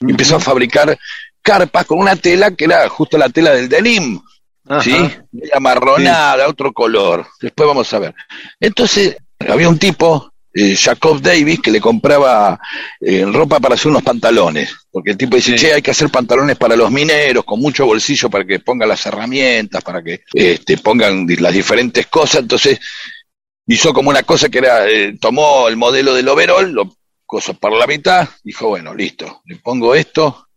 [0.00, 0.98] Y empezó a fabricar
[1.42, 4.20] carpas con una tela que era justo la tela del denim,
[4.66, 4.82] Ajá.
[4.82, 5.10] ¿sí?
[5.32, 7.26] Media marronada, otro color.
[7.40, 8.14] Después vamos a ver.
[8.58, 12.58] Entonces, había un tipo, eh, Jacob Davis, que le compraba
[13.00, 14.74] eh, ropa para hacer unos pantalones.
[14.90, 15.66] Porque el tipo dice, Sí.
[15.66, 19.04] che, hay que hacer pantalones para los mineros, con mucho bolsillo para que pongan las
[19.06, 22.42] herramientas, para que este, pongan las diferentes cosas.
[22.42, 22.78] Entonces,
[23.66, 27.72] hizo como una cosa que era, eh, tomó el modelo del overall, lo coso por
[27.72, 30.48] la mitad, dijo, bueno, listo, le pongo esto.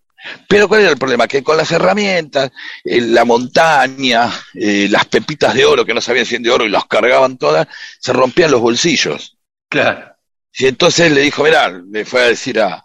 [0.47, 1.27] Pero ¿cuál era el problema?
[1.27, 2.49] Que con las herramientas,
[2.83, 6.69] eh, la montaña, eh, las pepitas de oro que no sabían si de oro y
[6.69, 7.67] las cargaban todas,
[7.99, 9.37] se rompían los bolsillos.
[9.73, 10.15] Claro.
[10.53, 12.83] Y entonces le dijo, mirá, le fue a decir a,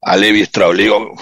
[0.00, 1.14] a Levi Strauss, le digo,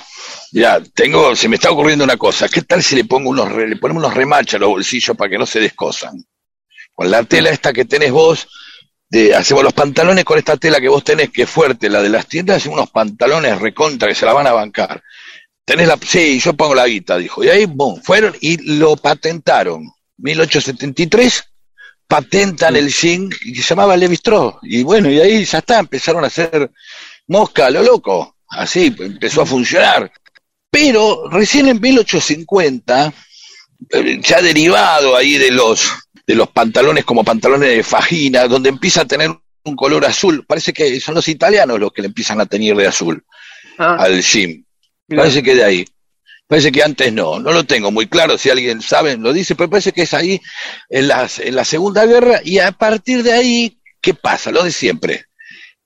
[0.53, 3.75] mirá, tengo, se me está ocurriendo una cosa, ¿qué tal si le pongo unos, le
[3.79, 6.25] ponemos unos remaches a los bolsillos para que no se descosan?
[6.93, 8.47] Con la tela esta que tenés vos,
[9.09, 12.09] de, hacemos los pantalones con esta tela que vos tenés, que es fuerte, la de
[12.09, 15.03] las tiendas, hacemos unos pantalones recontra que se la van a bancar.
[15.65, 17.43] Tenés la, sí, yo pongo la guita, dijo.
[17.43, 19.83] Y ahí, boom, fueron y lo patentaron.
[20.19, 21.52] 1873,
[22.07, 24.57] patentan el jean que se llamaba Levi Strauss.
[24.63, 26.71] Y bueno, y ahí ya está, empezaron a hacer
[27.29, 28.37] mosca a lo loco.
[28.49, 30.13] Así, empezó a funcionar.
[30.71, 33.13] Pero recién en 1850,
[33.91, 35.91] eh, ya derivado ahí de los,
[36.27, 39.31] de los pantalones como pantalones de fajina, donde empieza a tener
[39.65, 42.87] un color azul, parece que son los italianos los que le empiezan a teñir de
[42.87, 43.25] azul
[43.79, 44.23] Ah, al.
[45.09, 45.23] Mirá.
[45.23, 45.85] Parece que de ahí.
[46.53, 49.71] Parece que antes no, no lo tengo muy claro, si alguien sabe lo dice, pero
[49.71, 50.39] parece que es ahí
[50.91, 54.51] en, la Segunda Guerra y a partir de ahí, ¿qué pasa?
[54.51, 55.25] Lo de siempre.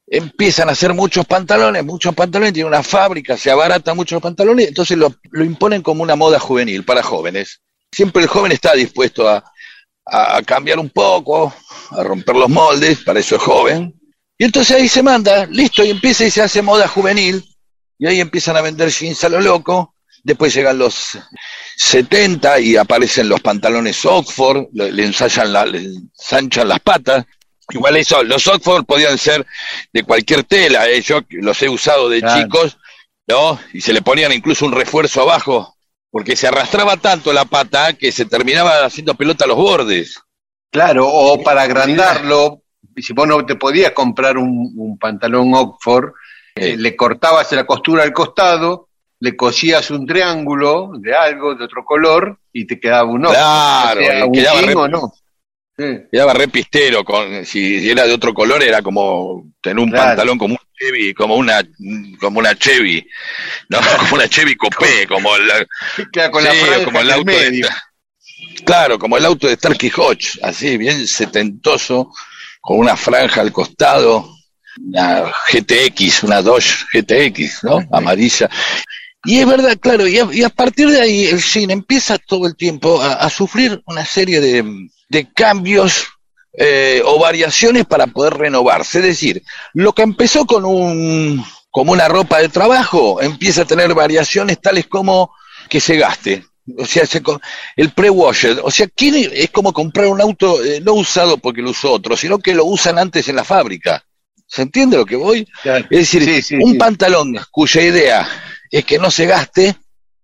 [0.08, 4.98] Empiezan a hacer muchos pantalones, muchos pantalones, tiene una fábrica, se abaratan muchos pantalones, entonces
[4.98, 7.60] lo, lo imponen como una moda juvenil para jóvenes.
[7.92, 9.44] Siempre el joven está dispuesto a-
[10.04, 11.54] a cambiar un poco,
[11.90, 13.94] a romper los moldes, para eso es joven.
[14.36, 17.44] Y entonces ahí se manda, listo, y empieza y se hace moda juvenil,
[18.00, 19.92] y ahí empiezan a vender jeans a lo loco.
[20.26, 21.16] Después llegan los
[21.76, 27.24] 70 y aparecen los pantalones Oxford, le, ensayan la- le ensanchan las patas.
[27.70, 29.46] Igual eso, los Oxford podían ser
[29.92, 32.42] de cualquier tela, eh, yo los he usado de Claro.
[32.42, 32.76] chicos,
[33.28, 33.60] ¿no?
[33.72, 35.76] Y se le ponían incluso un refuerzo abajo,
[36.10, 40.18] porque se arrastraba tanto la pata que se terminaba haciendo pelota a los bordes.
[40.72, 42.62] Claro, o para agrandarlo,
[42.96, 46.10] si vos no te podías comprar un, un pantalón Oxford,
[46.56, 48.85] eh, le cortabas la costura al costado,
[49.20, 53.42] le cosías un triángulo de algo, de otro color, y te quedaba un Oxford.
[53.42, 55.12] Claro, O sea, y un quedaba jean re- o no.
[55.78, 55.84] Sí.
[56.10, 60.06] Quedaba re pistero, con, si era de otro color era como tener un Claro.
[60.08, 61.62] pantalón como un Chevy, como una,
[62.18, 63.06] como una Chevy,
[63.68, 65.66] no, como una Chevy Coupé, como la,
[66.12, 67.68] Queda con la sí, como el auto de
[68.64, 72.10] claro, como el auto de Starkey Hodge, así, bien setentoso,
[72.60, 74.34] con una franja al costado,
[74.82, 77.80] una GTX, una Dodge GTX, ¿no?
[77.92, 78.48] Amarilla.
[79.26, 82.46] Y es verdad, claro, y a, y a partir de ahí el cine empieza todo
[82.46, 84.64] el tiempo a, a sufrir una serie de,
[85.08, 86.06] de cambios
[86.58, 88.98] eh, o variaciones para poder renovarse.
[88.98, 89.42] Es decir,
[89.74, 94.86] lo que empezó con un como una ropa de trabajo empieza a tener variaciones tales
[94.86, 95.30] como
[95.68, 96.46] que se gaste.
[96.78, 97.22] O sea, se
[97.76, 98.60] el pre-washer.
[98.64, 102.16] O sea, ¿quién es como comprar un auto eh, no usado porque lo usó otro,
[102.16, 104.02] sino que lo usan antes en la fábrica.
[104.46, 105.46] ¿Se entiende lo que voy?
[105.62, 105.84] Claro.
[105.90, 106.78] Es decir, Sí, sí, un sí.
[106.78, 108.28] pantalón cuya idea
[108.70, 109.76] es que no se gaste,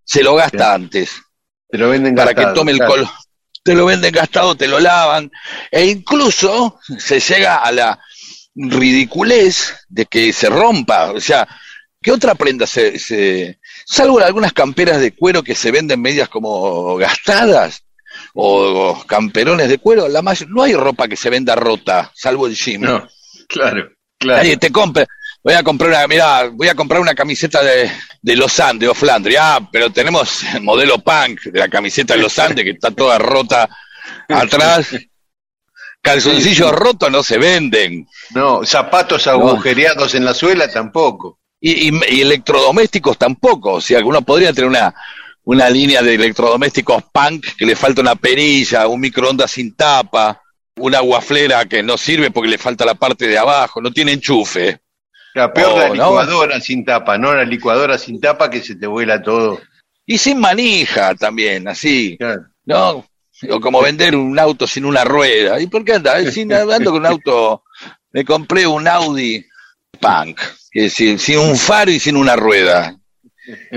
[0.04, 1.10] se lo gasta antes
[1.68, 2.92] Te lo venden para que gastado, tome el claro.
[2.92, 3.08] color.
[3.64, 5.30] Te lo venden gastado, te lo lavan,
[5.70, 8.00] e incluso se llega a la
[8.54, 11.12] ridiculez de que se rompa.
[11.12, 11.46] O sea,
[12.00, 16.96] ¿qué otra prenda se, se- salvo algunas camperas de cuero que se venden medias como
[16.96, 17.84] gastadas?
[18.34, 22.54] O camperones de cuero, la may- no hay ropa que se venda rota, salvo el
[22.54, 22.80] jean.
[22.82, 23.08] No,
[23.48, 23.88] claro,
[24.18, 24.38] claro.
[24.42, 25.06] Nadie te compra.
[25.44, 27.90] Voy a comprar una, mirá, voy a comprar una camiseta de,
[28.20, 29.56] de Los Andes o Flandria.
[29.56, 33.18] Ah, pero tenemos el modelo punk de la camiseta de Los Andes que está toda
[33.18, 33.68] rota
[34.28, 34.94] atrás.
[36.00, 38.06] Calzoncillos rotos no se venden.
[38.34, 41.38] No, zapatos agujereados en la suela tampoco.
[41.60, 43.74] Y, y- y electrodomésticos tampoco.
[43.74, 44.92] O sea, uno podría tener una,
[45.44, 50.40] una línea de electrodomésticos punk que le falta una perilla, un microondas sin tapa,
[50.76, 54.80] una guaflera que no sirve porque le falta la parte de abajo, no tiene enchufe.
[55.34, 55.94] La peor Oh, la ¿no?
[55.94, 59.60] licuadora sin tapa, no la licuadora sin tapa que se te vuela todo.
[60.04, 62.16] Y sin manija también, así.
[62.18, 62.42] Claro.
[62.64, 63.06] ¿no?
[63.50, 65.60] O como vender un auto sin una rueda.
[65.60, 66.30] ¿Y por qué anda?
[66.30, 67.64] Sin, ando con un auto,
[68.12, 69.44] me compré un Audi
[69.98, 72.96] Punk, que sin, sin un faro y sin una rueda.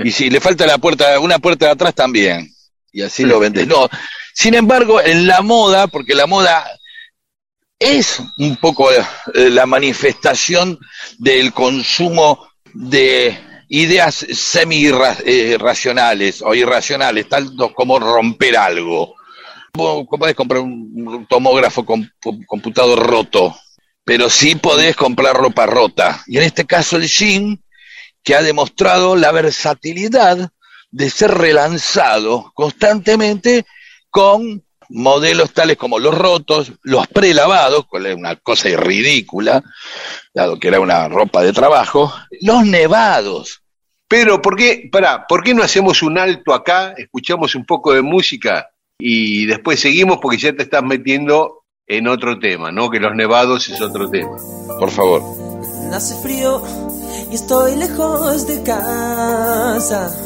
[0.04, 2.48] Y si le falta la puerta, una puerta de atrás también.
[2.92, 3.66] Y así lo vendes.
[3.66, 3.88] No.
[4.32, 6.64] Sin embargo, en la moda, porque la moda
[7.78, 9.04] es un poco eh,
[9.50, 10.78] la manifestación
[11.18, 19.14] del consumo de ideas semi-racionales o irracionales, tal como romper algo.
[19.72, 22.10] Podés comprar un tomógrafo con
[22.46, 23.54] computador roto,
[24.04, 26.22] pero sí podés comprar ropa rota.
[26.26, 27.62] Y en este caso el jean,
[28.22, 30.48] que ha demostrado la versatilidad
[30.90, 33.66] de ser relanzado constantemente
[34.10, 39.62] con modelos tales como los rotos, los prelavados, cual es una cosa ridícula,
[40.34, 43.62] dado que era una ropa de trabajo, los nevados.
[44.08, 48.02] Pedro, ¿por qué, para, ¿por qué no hacemos un alto acá, escuchamos un poco de
[48.02, 52.90] música y después seguimos porque ya te estás metiendo en otro tema, ¿no?
[52.90, 54.36] Que los nevados es otro tema.
[54.78, 55.22] Por favor.
[55.92, 56.62] Hace frío
[57.30, 60.25] y estoy lejos de casa.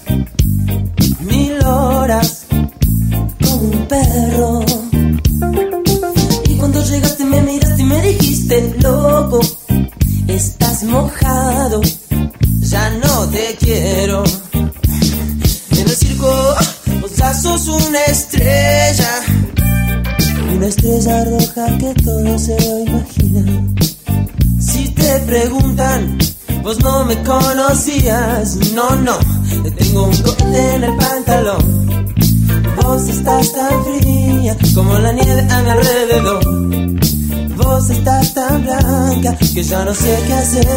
[1.21, 2.45] mil horas
[3.43, 4.65] como un perro.
[6.45, 9.39] Y cuando llegaste me miraste y me dijiste, loco,
[10.27, 11.81] estás mojado,
[12.61, 14.23] ya no te quiero.
[14.53, 16.55] En el circo
[17.01, 19.21] vos ya sos una estrella,
[20.55, 23.63] una estrella roja que todo se lo imagina.
[24.59, 26.17] Si te preguntan,
[26.63, 29.17] vos no me conocías, no, no
[29.69, 32.07] tengo un cohete en el pantalón.
[32.81, 37.55] Vos estás tan fría como la nieve a mi alrededor.
[37.55, 40.67] Vos estás tan blanca que ya no sé qué hacer.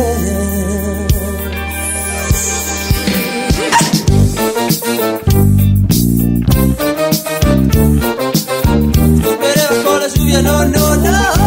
[9.22, 11.43] Esperé bajo la lluvia, no, no, no.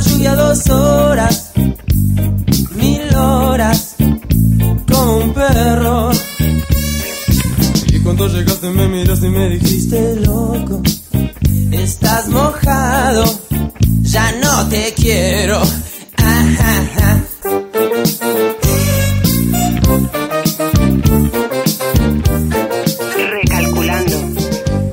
[0.00, 1.52] La lluvia dos horas,
[2.74, 3.96] mil horas,
[4.90, 6.10] como un perro.
[7.92, 10.80] Y cuando llegaste me miraste y me dijiste, loco,
[11.72, 13.24] estás mojado,
[14.02, 15.60] ya no te quiero.
[16.16, 17.20] Ajá,
[23.30, 24.16] Recalculando,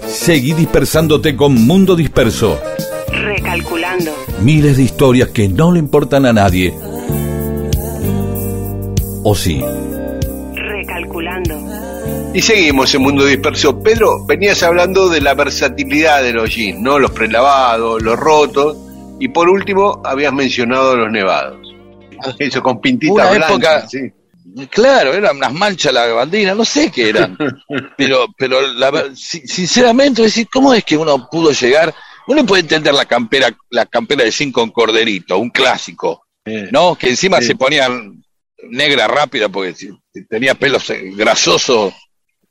[0.08, 2.60] Seguí dispersándote con Mundo Disperso.
[3.12, 4.12] recalculando,
[4.42, 6.74] Miles de historias que no le importan a nadie.
[9.24, 9.62] ¿O sí?
[10.56, 11.54] recalculando,
[12.34, 13.80] Y seguimos en Mundo Disperso.
[13.82, 16.98] Pedro, venías hablando de la versatilidad de los jeans, ¿no?
[17.00, 18.78] Los prelavados, los rotos.
[19.20, 21.58] Y por último, habías mencionado los nevados.
[22.40, 23.50] Eso con pintitas Una blancas.
[23.84, 24.00] época- sí.
[24.72, 27.38] Claro, eran unas manchas la bandina, no sé qué eran.
[27.98, 31.94] Pero, pero la sinceramente, decir, ¿cómo es que uno pudo llegar?
[32.28, 36.28] Uno puede entender la campera, la campera de zinc con corderito, un clásico,
[36.72, 36.96] ¿no?
[36.96, 38.24] Que encima se ponían
[38.70, 39.90] negra rápida porque si,
[40.30, 41.94] tenía pelos grasosos,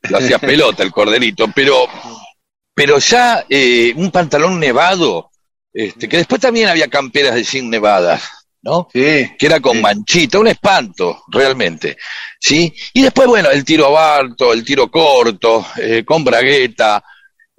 [0.09, 1.87] lo hacía pelota el corderito, pero,
[2.73, 5.29] pero ya eh, un pantalón nevado,
[5.73, 8.23] este, que después también había camperas de zinc nevadas,
[8.61, 8.87] ¿no?
[8.91, 9.31] Sí.
[9.37, 9.81] que era con Sí.
[9.83, 11.97] manchita, un espanto, realmente.
[12.39, 12.73] ¿sí?
[12.93, 17.03] Y después, bueno, el tiro abarto, el tiro corto, eh, con bragueta,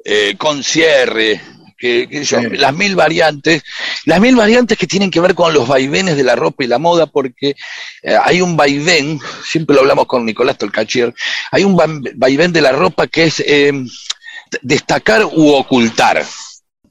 [0.04, 1.40] eh, con cierre,
[1.78, 3.62] que, yo, las mil variantes,
[4.04, 6.78] las mil variantes que tienen que ver con los vaivenes de la ropa y la
[6.78, 7.54] moda, porque
[8.02, 11.14] eh, hay un vaivén, siempre lo hablamos con Nicolás Tolcachier,
[11.52, 13.72] hay un va- vaivén de la ropa que es eh,
[14.62, 16.24] destacar u ocultar.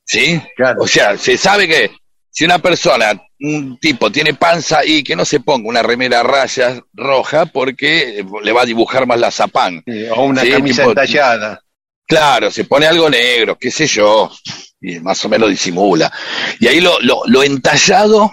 [0.05, 0.41] ¿Sí?
[0.55, 0.83] Claro.
[0.83, 1.91] O sea, se sabe que
[2.29, 6.23] si una persona, un tipo, tiene panza y que no se ponga una remera a
[6.23, 9.83] rayas roja porque le va a dibujar más la zapán.
[9.85, 11.61] Sí, O una Sí, camisa tipo- entallada.
[12.07, 14.31] Claro, se pone algo negro, qué sé yo,
[14.79, 16.09] y más o menos disimula.
[16.57, 18.31] Y ahí lo, lo, lo entallado,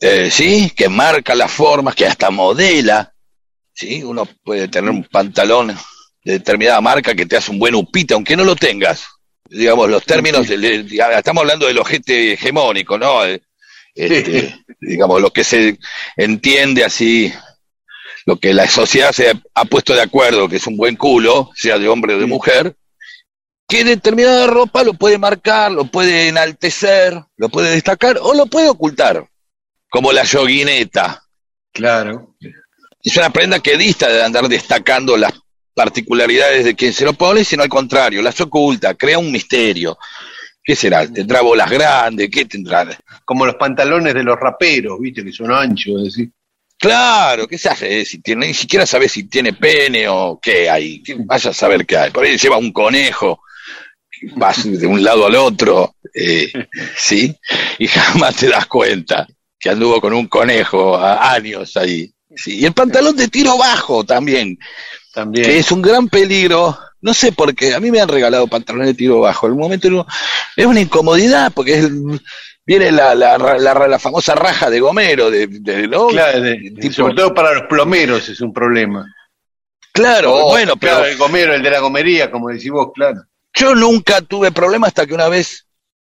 [0.00, 0.72] eh, ¿sí?
[0.74, 3.12] Que marca las formas, que hasta modela,
[3.74, 4.02] ¿sí?
[4.02, 5.76] Uno puede tener un pantalón
[6.24, 9.04] de determinada marca que te hace un buen upita, aunque no lo tengas.
[9.44, 13.26] Digamos, los términos, digamos, estamos hablando del ojete hegemónico, ¿no?
[13.26, 13.42] Eh,
[13.94, 15.78] este, digamos, lo que se
[16.16, 17.30] entiende así,
[18.24, 21.78] lo que la sociedad se ha puesto de acuerdo, que es un buen culo, sea
[21.78, 22.74] de hombre o de mujer,
[23.72, 28.68] que determinada ropa lo puede marcar, lo puede enaltecer, lo puede destacar o lo puede
[28.68, 29.26] ocultar,
[29.88, 31.22] como la yoguineta.
[31.72, 32.34] Claro.
[33.02, 35.32] Es una prenda que dista de andar destacando las
[35.74, 39.96] particularidades de quien se lo pone, sino al contrario, las oculta, crea un misterio.
[40.62, 41.08] ¿Qué será?
[41.10, 42.28] ¿Tendrá bolas grandes?
[42.30, 42.86] ¿Qué tendrá?
[43.24, 46.30] Como los pantalones de los raperos, viste, que son anchos, es decir.
[46.78, 48.04] Claro, ¿qué se hace?
[48.04, 51.02] Si tiene, ni siquiera sabes si tiene pene o qué hay.
[51.02, 52.10] ¿Qué- Vaya a saber qué hay.
[52.10, 53.40] Por ahí lleva un conejo,
[54.36, 56.50] vas de un lado al otro, eh,
[56.96, 57.34] ¿sí?
[57.78, 59.26] Y jamás te das cuenta
[59.58, 62.12] que anduvo con un conejo a años ahí.
[62.34, 62.58] ¿sí?
[62.60, 64.58] Y el pantalón de tiro bajo también,
[65.14, 65.44] También.
[65.46, 66.78] que es un gran peligro.
[67.00, 69.46] No sé por qué, a mí me han regalado pantalones de tiro bajo.
[69.46, 70.06] En un momento
[70.56, 72.20] es una incomodidad porque es el-
[72.64, 76.06] viene la, la, la- la famosa raja de Gomero, de, de- ¿no?
[76.08, 79.04] Claro, de- Tipo- sobre todo para los plomeros es un problema.
[79.92, 83.20] Claro, bueno, pero claro, el gomero, el de la gomería, como decís vos, claro.
[83.54, 85.66] Yo nunca tuve problema hasta que una vez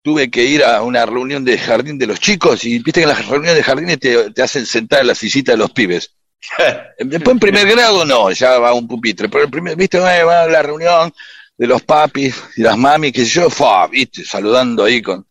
[0.02, 3.08] tuve que ir a una reunión de jardín de los chicos y viste que en
[3.08, 6.14] las reuniones de jardines te, te hacen sentar en la sillita de los pibes.
[6.98, 10.42] Después en primer grado no, ya va un pupitre, pero el primer, viste, Eh, va
[10.42, 11.12] a la reunión
[11.56, 15.26] de los papis y las mamis, que yo, fa, viste, saludando ahí con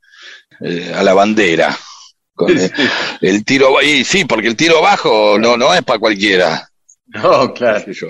[0.62, 1.78] eh, a la bandera.
[2.34, 2.72] Con el,
[3.22, 6.68] el tiro y sí, porque el tiro bajo no, no es para cualquiera.
[7.08, 7.84] No, claro.
[7.86, 8.08] qué sé yo.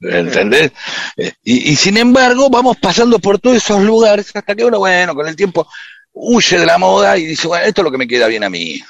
[0.00, 0.72] ¿Entendés?
[1.16, 5.14] Eh, Y, y sin embargo, vamos pasando por todos esos lugares hasta que uno, bueno,
[5.14, 5.68] con el tiempo
[6.12, 8.50] huye de la moda y dice, bueno, esto es lo que me queda bien a
[8.50, 8.80] mí.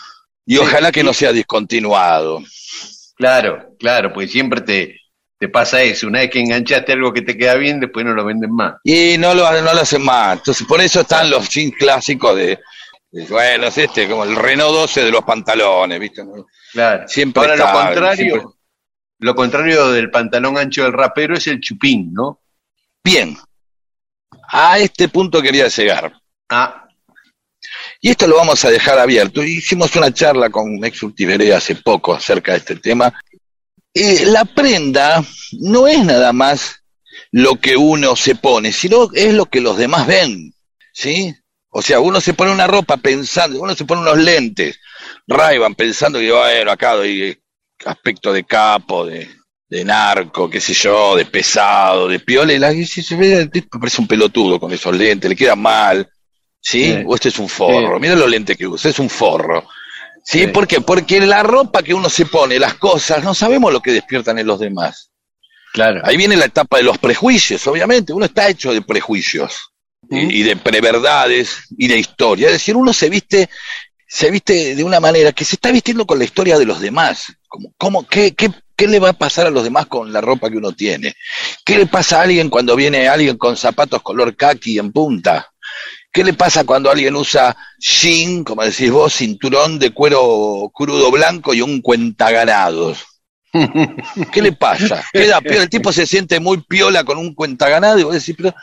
[0.46, 1.06] Y Sí, ojalá que sí.
[1.06, 2.42] no sea discontinuado.
[3.16, 5.00] Claro, claro, porque siempre te,
[5.38, 6.06] te pasa eso.
[6.06, 8.74] Una vez que enganchaste algo que te queda bien, después no lo venden más.
[8.84, 10.38] Y no lo, no lo hacen más.
[10.38, 12.58] Entonces, por eso están los jeans clásicos de,
[13.10, 16.22] de, bueno, es este, como el Renault 12 de los pantalones, ¿viste?
[16.72, 17.08] Claro.
[17.08, 18.57] Siempre Ahora, lo contrario, siempre-
[19.18, 22.40] lo contrario del pantalón ancho del rapero es el chupín, ¿no?
[23.02, 23.36] Bien.
[24.50, 26.12] A este punto quería llegar.
[26.48, 26.86] Ah,
[28.00, 29.42] Y esto lo vamos a dejar abierto.
[29.42, 33.12] Hicimos una charla con Ex Ultiveré hace poco acerca de este tema.
[33.92, 35.22] Eh, la prenda
[35.60, 36.82] no es nada más
[37.32, 40.54] lo que uno se pone, sino es lo que los demás ven,
[40.92, 41.34] ¿sí?
[41.70, 44.78] O sea, uno se pone una ropa pensando, uno se pone unos lentes,
[45.26, 47.38] Ray-Ban pensando que, bueno, acá doy
[47.84, 49.28] aspecto de capo, de,
[49.68, 54.08] de narco, qué sé yo, de pesado, de piola, y la se ve, parece un
[54.08, 56.08] pelotudo con esos lentes, le queda mal,
[56.60, 56.84] ¿sí?
[56.84, 57.02] Sí.
[57.06, 58.00] O este es un forro, Sí.
[58.00, 59.66] mira los lentes que usa, es un forro.
[60.24, 60.40] ¿Sí?
[60.40, 60.46] Sí.
[60.48, 60.80] ¿Por qué?
[60.80, 64.46] Porque la ropa que uno se pone, las cosas, no sabemos lo que despiertan en
[64.46, 65.10] los demás.
[65.72, 66.00] claro.
[66.04, 68.12] Ahí viene la etapa de los prejuicios, obviamente.
[68.12, 69.70] Uno está hecho de prejuicios
[70.10, 72.46] y, y de preverdades y de historia.
[72.48, 73.48] Es decir, uno se viste,
[74.06, 77.32] se viste de una manera que se está vistiendo con la historia de los demás.
[77.48, 80.50] Como, como, ¿qué, qué, qué le va a pasar a los demás con la ropa
[80.50, 81.14] que uno tiene?
[81.64, 85.50] ¿Qué le pasa a alguien cuando viene alguien con zapatos color kaki en punta?
[86.12, 91.54] ¿Qué le pasa cuando alguien usa jean, como decís vos, cinturón de cuero crudo blanco
[91.54, 93.04] y un cuentaganados?
[94.32, 95.04] ¿Qué le pasa?
[95.12, 98.54] Queda el tipo se siente muy piola con un cuentaganado y vos decís, pero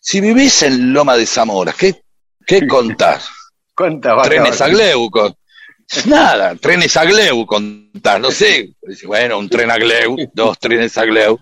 [0.00, 2.02] si vivís en Loma de Zamora, ¿qué,
[2.46, 3.28] qué contás?
[3.74, 4.76] ¿Cuántas vacas Trenes a valen?
[4.76, 5.34] Gleu, con-
[6.06, 8.74] Nada, trenes a Gleu contás, no sé.
[9.06, 11.38] Bueno, un tren a Gleu, dos trenes a Gleu.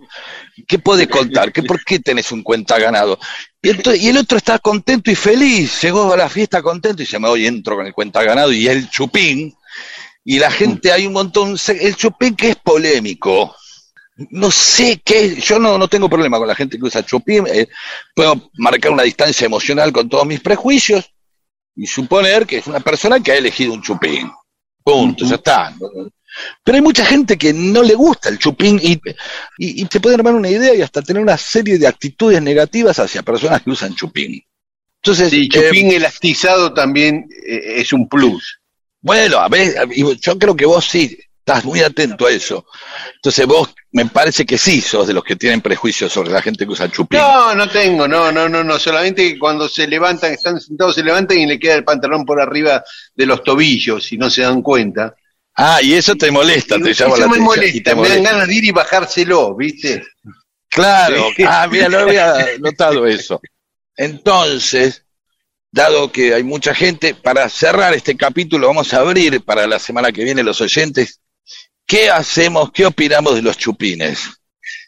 [0.66, 1.52] ¿Qué podés contar?
[1.52, 3.18] ¿Qué, ¿Por qué tenés un cuentaganado?
[3.62, 7.06] Y, ento- y el otro está contento y feliz, llegó a la fiesta contento y
[7.06, 9.54] se me voy, entro con el cuentaganado y el chupín.
[10.24, 13.54] Y la gente, hay un montón, el chupín que es polémico.
[14.30, 17.66] No sé qué, yo no, no tengo problema con la gente que usa chupín, eh,
[18.14, 21.10] puedo marcar una distancia emocional con todos mis prejuicios
[21.74, 24.30] y suponer que es una persona que ha elegido un chupín.
[24.84, 25.74] Punto, ya está.
[26.64, 28.92] Pero hay mucha gente que no le gusta el chupín y,
[29.58, 32.98] y, y te puede armar una idea y hasta tener una serie de actitudes negativas
[32.98, 34.42] hacia personas que usan chupín.
[35.02, 38.60] Entonces, Sí, eh, chupín elastizado también eh, es un plus.
[39.00, 39.74] bueno, a ver,
[40.20, 42.64] yo creo que vos sí estás muy atento a eso.
[43.16, 46.64] Entonces vos me parece que sí sos de los que tienen prejuicios sobre la gente
[46.64, 47.18] que usa chupín.
[47.18, 51.02] No, no tengo, no, no, no, no, solamente que cuando se levantan, están sentados, se
[51.02, 52.82] levantan y le queda el pantalón por arriba
[53.14, 55.14] de los tobillos y no se dan cuenta.
[55.56, 57.42] Ah, y eso te molesta, te llama la me atención.
[57.42, 58.30] y molesta, te me dan molesta.
[58.32, 60.02] ganas de ir y bajárselo, ¿viste?
[60.70, 61.44] Claro, Sí.
[61.46, 63.40] ah, mira, no había notado eso.
[63.96, 65.04] Entonces,
[65.70, 70.12] dado que hay mucha gente, para cerrar este capítulo, vamos a abrir para la semana
[70.12, 71.20] que viene los oyentes.
[71.92, 74.18] ¿Qué hacemos, qué opinamos de los chupines?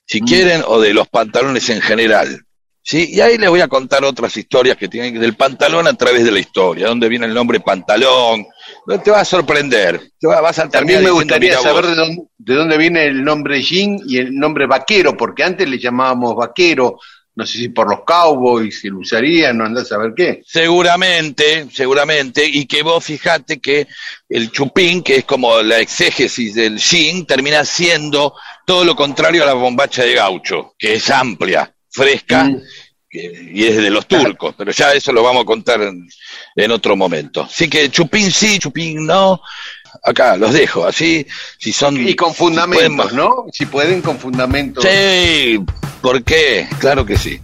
[0.06, 0.24] Si Mm.
[0.26, 2.40] quieren, o de los pantalones en general.
[2.82, 3.10] ¿Sí?
[3.12, 6.30] Y ahí les voy a contar otras historias que tienen del pantalón a través de
[6.30, 8.46] la historia, dónde viene el nombre pantalón,
[8.86, 10.00] no te va a sorprender.
[10.18, 11.90] Te va- vas a También me gustaría "Mira saber vos".
[11.90, 15.78] de dónde, de dónde viene el nombre jean y el nombre vaquero, porque antes le
[15.78, 16.98] llamábamos vaquero
[17.36, 20.42] no sé si por los cowboys, si lo usarían, no andás a ver qué.
[20.46, 23.86] Seguramente, seguramente, y que vos fijate que
[24.28, 28.34] el chupín, que es como la exégesis del jean, termina siendo
[28.66, 32.60] todo lo contrario a la bombacha de gaucho, que es amplia, fresca, Mm.
[33.52, 36.04] y es de los turcos, pero ya eso lo vamos a contar en,
[36.56, 37.42] en otro momento.
[37.44, 39.40] Así que chupín sí, chupín no,
[40.02, 41.24] acá los dejo, así,
[41.58, 41.96] si son...
[42.08, 43.44] Y con si fundamentos, pueden- ¿no?
[43.52, 44.82] Si pueden, con fundamentos.
[44.84, 45.60] Sí,
[46.04, 46.68] ¿por qué?
[46.80, 47.40] Claro que sí.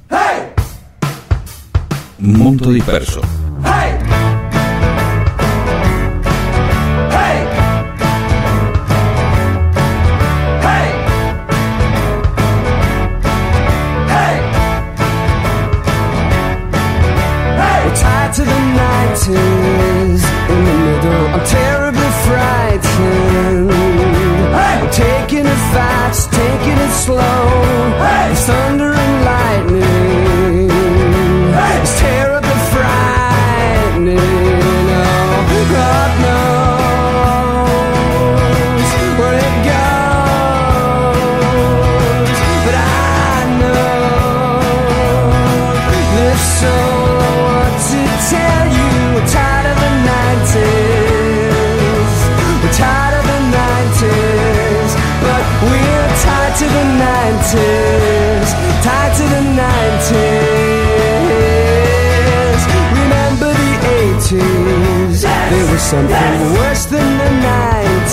[2.19, 3.23] Mundo disperso.
[17.83, 21.27] We're tied to the 90s in the middle.
[21.35, 23.71] I'm terribly frightened.
[24.55, 27.40] I'm taking it fast, taking it slow.
[65.91, 67.31] Something worse than the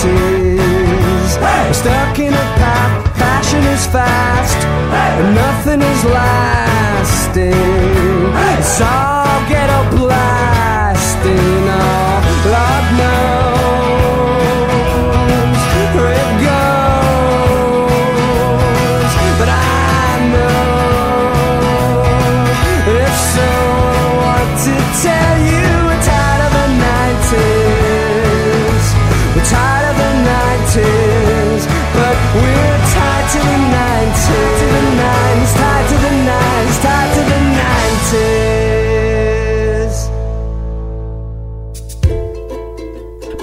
[0.02, 1.38] 90s.
[1.40, 3.16] We're stuck in a path.
[3.16, 4.66] Fashion is fast.
[4.66, 7.52] And nothing is lasting.
[8.58, 10.27] It's all ghetto blasting.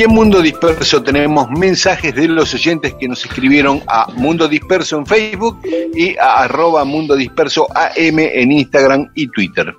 [0.00, 4.96] Y en Mundo Disperso tenemos mensajes de los oyentes que nos escribieron a Mundo Disperso
[4.96, 5.60] en Facebook
[5.94, 9.76] y a arroba Mundo Disperso AM en Instagram y Twitter.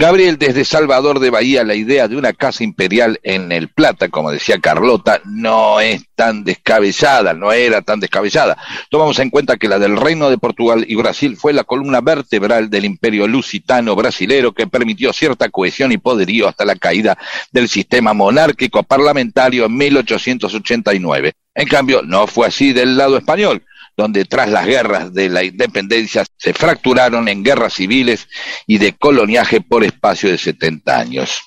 [0.00, 4.30] Gabriel, desde Salvador de Bahía, la idea de una casa imperial en El Plata, como
[4.30, 8.56] decía Carlota, no es tan descabellada, no era tan descabellada.
[8.90, 12.70] Tomamos en cuenta que la del Reino de Portugal y Brasil fue la columna vertebral
[12.70, 17.18] del imperio lusitano brasilero que permitió cierta cohesión y poderío hasta la caída
[17.50, 21.32] del sistema monárquico parlamentario en 1889.
[21.56, 23.64] En cambio, no fue así del lado español
[23.98, 28.28] donde tras las guerras de la independencia se fracturaron en guerras civiles
[28.64, 31.42] y de coloniaje por espacio de 70 años.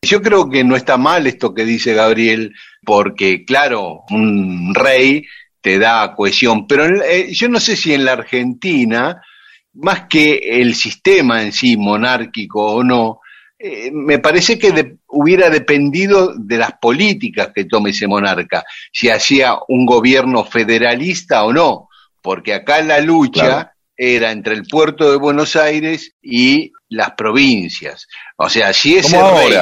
[0.00, 5.26] Yo creo que no está mal esto que dice Gabriel, porque claro, un rey
[5.60, 9.20] te da cohesión, pero eh, yo no sé si en la Argentina,
[9.74, 13.22] más que el sistema en sí, monárquico o no,
[13.58, 19.08] eh, me parece que de, hubiera dependido de las políticas que tome ese monarca, si
[19.08, 21.87] hacía un gobierno federalista o no,
[22.28, 23.70] porque acá la lucha Claro.
[23.96, 28.06] era entre el puerto de Buenos Aires y las provincias.
[28.36, 29.56] O sea, si ese rey,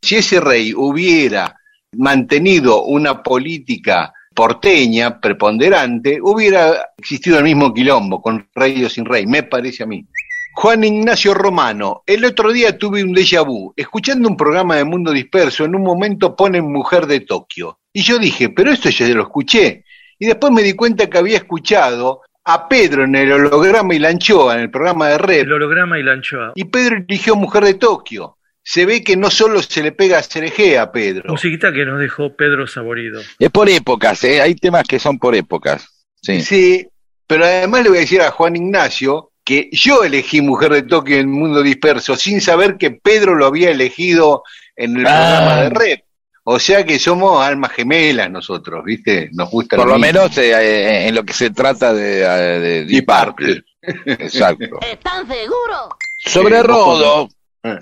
[0.00, 1.56] si ese rey hubiera
[1.96, 9.26] mantenido una política porteña, preponderante, hubiera existido el mismo quilombo, con rey o sin rey,
[9.26, 10.06] me parece a mí.
[10.54, 13.72] Juan Ignacio Romano, el otro día tuve un déjà vu.
[13.74, 17.80] Escuchando un programa de Mundo Disperso, en un momento ponen Mujer de Tokio.
[17.92, 19.84] Y yo dije, pero esto ya lo escuché.
[20.22, 24.10] Y después me di cuenta que había escuchado a Pedro en el holograma y la
[24.10, 26.52] anchoa, en el programa de Red, El holograma y la anchoa.
[26.54, 28.38] y Pedro eligió Mujer de Tokio.
[28.62, 31.24] Se ve que no solo se le pega a Cereje a Pedro.
[31.32, 33.20] Musiquita que nos dejó Pedro Saborido.
[33.36, 34.40] Es por épocas, ¿eh?
[34.40, 36.04] hay temas que son por épocas.
[36.22, 36.40] Sí.
[36.42, 36.86] Sí,
[37.26, 41.16] pero además le voy a decir a Juan Ignacio que yo elegí Mujer de Tokio
[41.16, 44.44] en Mundo Disperso sin saber que Pedro lo había elegido
[44.76, 45.10] en el Ah.
[45.10, 45.98] programa de Red.
[46.44, 49.30] O sea que somos almas gemelas nosotros, ¿viste?
[49.32, 50.06] Nos gusta Por lo mismo.
[50.22, 53.62] menos eh, eh, en lo que se trata de, eh, de Deep Purple.
[54.06, 54.80] Exacto.
[54.80, 55.88] ¿Están seguros?
[56.24, 57.28] Sobre Rodo,
[57.64, 57.78] Eh.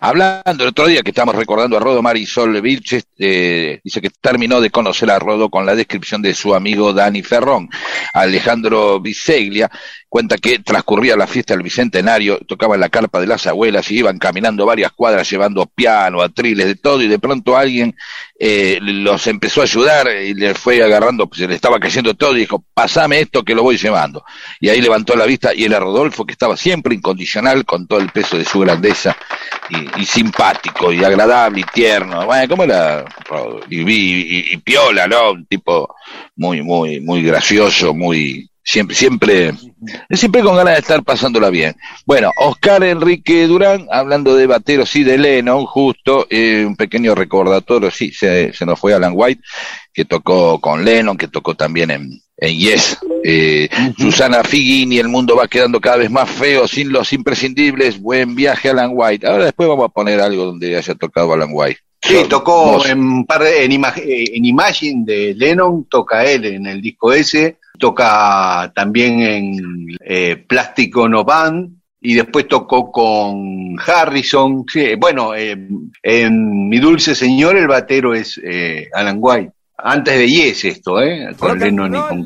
[0.00, 4.60] hablando el otro día que estamos recordando a Rodo Marisol Vilches, eh, dice que terminó
[4.60, 7.68] de conocer a Rodo con la descripción de su amigo Dani Ferrón.
[8.12, 9.70] Alejandro Biseglia
[10.12, 14.18] cuenta que transcurría la fiesta del Bicentenario, tocaban la carpa de las abuelas y iban
[14.18, 17.96] caminando varias cuadras llevando piano, atriles, de todo, y de pronto alguien
[18.38, 22.36] eh, los empezó a ayudar y le fue agarrando, pues se le estaba cayendo todo
[22.36, 24.22] y dijo, pasame esto que lo voy llevando.
[24.60, 28.10] Y ahí levantó la vista y era Rodolfo, que estaba siempre incondicional con todo el
[28.10, 29.16] peso de su grandeza
[29.70, 32.26] y, y simpático y agradable y tierno.
[32.26, 33.02] Bueno, ¿cómo era?
[33.70, 35.30] Y, y- y piola, ¿no?
[35.32, 35.94] Un tipo
[36.36, 39.52] muy, muy, muy gracioso, muy, siempre, siempre,
[40.10, 41.74] siempre con ganas de estar pasándola bien.
[42.06, 47.90] Bueno, Oscar Enrique Durán, hablando de bateros y de Lennon, justo, eh, un pequeño recordatorio,
[47.90, 49.42] sí, se, se nos fue Alan White,
[49.92, 52.98] que tocó con Lennon, que tocó también en, en Yes.
[53.24, 58.00] Eh, Susana Figuini, el mundo va quedando cada vez más feo sin los imprescindibles.
[58.00, 59.26] Buen viaje, Alan White.
[59.26, 61.80] Ahora después vamos a poner algo donde haya tocado Alan White.
[62.04, 66.82] Sí, tocó en, par de- en, eh, en Imagine de Lennon, toca él en el
[66.82, 74.64] disco ese, toca también en eh, Plástico No Band, y después tocó con Harrison.
[74.72, 75.56] Sí, bueno, eh,
[76.00, 79.50] en Mi Dulce Señor el batero es eh, Alan White.
[79.84, 81.34] Antes de Yes esto, ¿eh?
[81.36, 82.24] Con Lennon y con.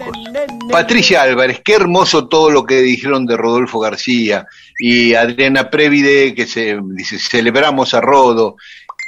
[0.71, 4.47] Patricia Álvarez, qué hermoso todo lo que dijeron de Rodolfo García
[4.79, 8.57] y Adriana Previde que se dice celebramos a Rodo,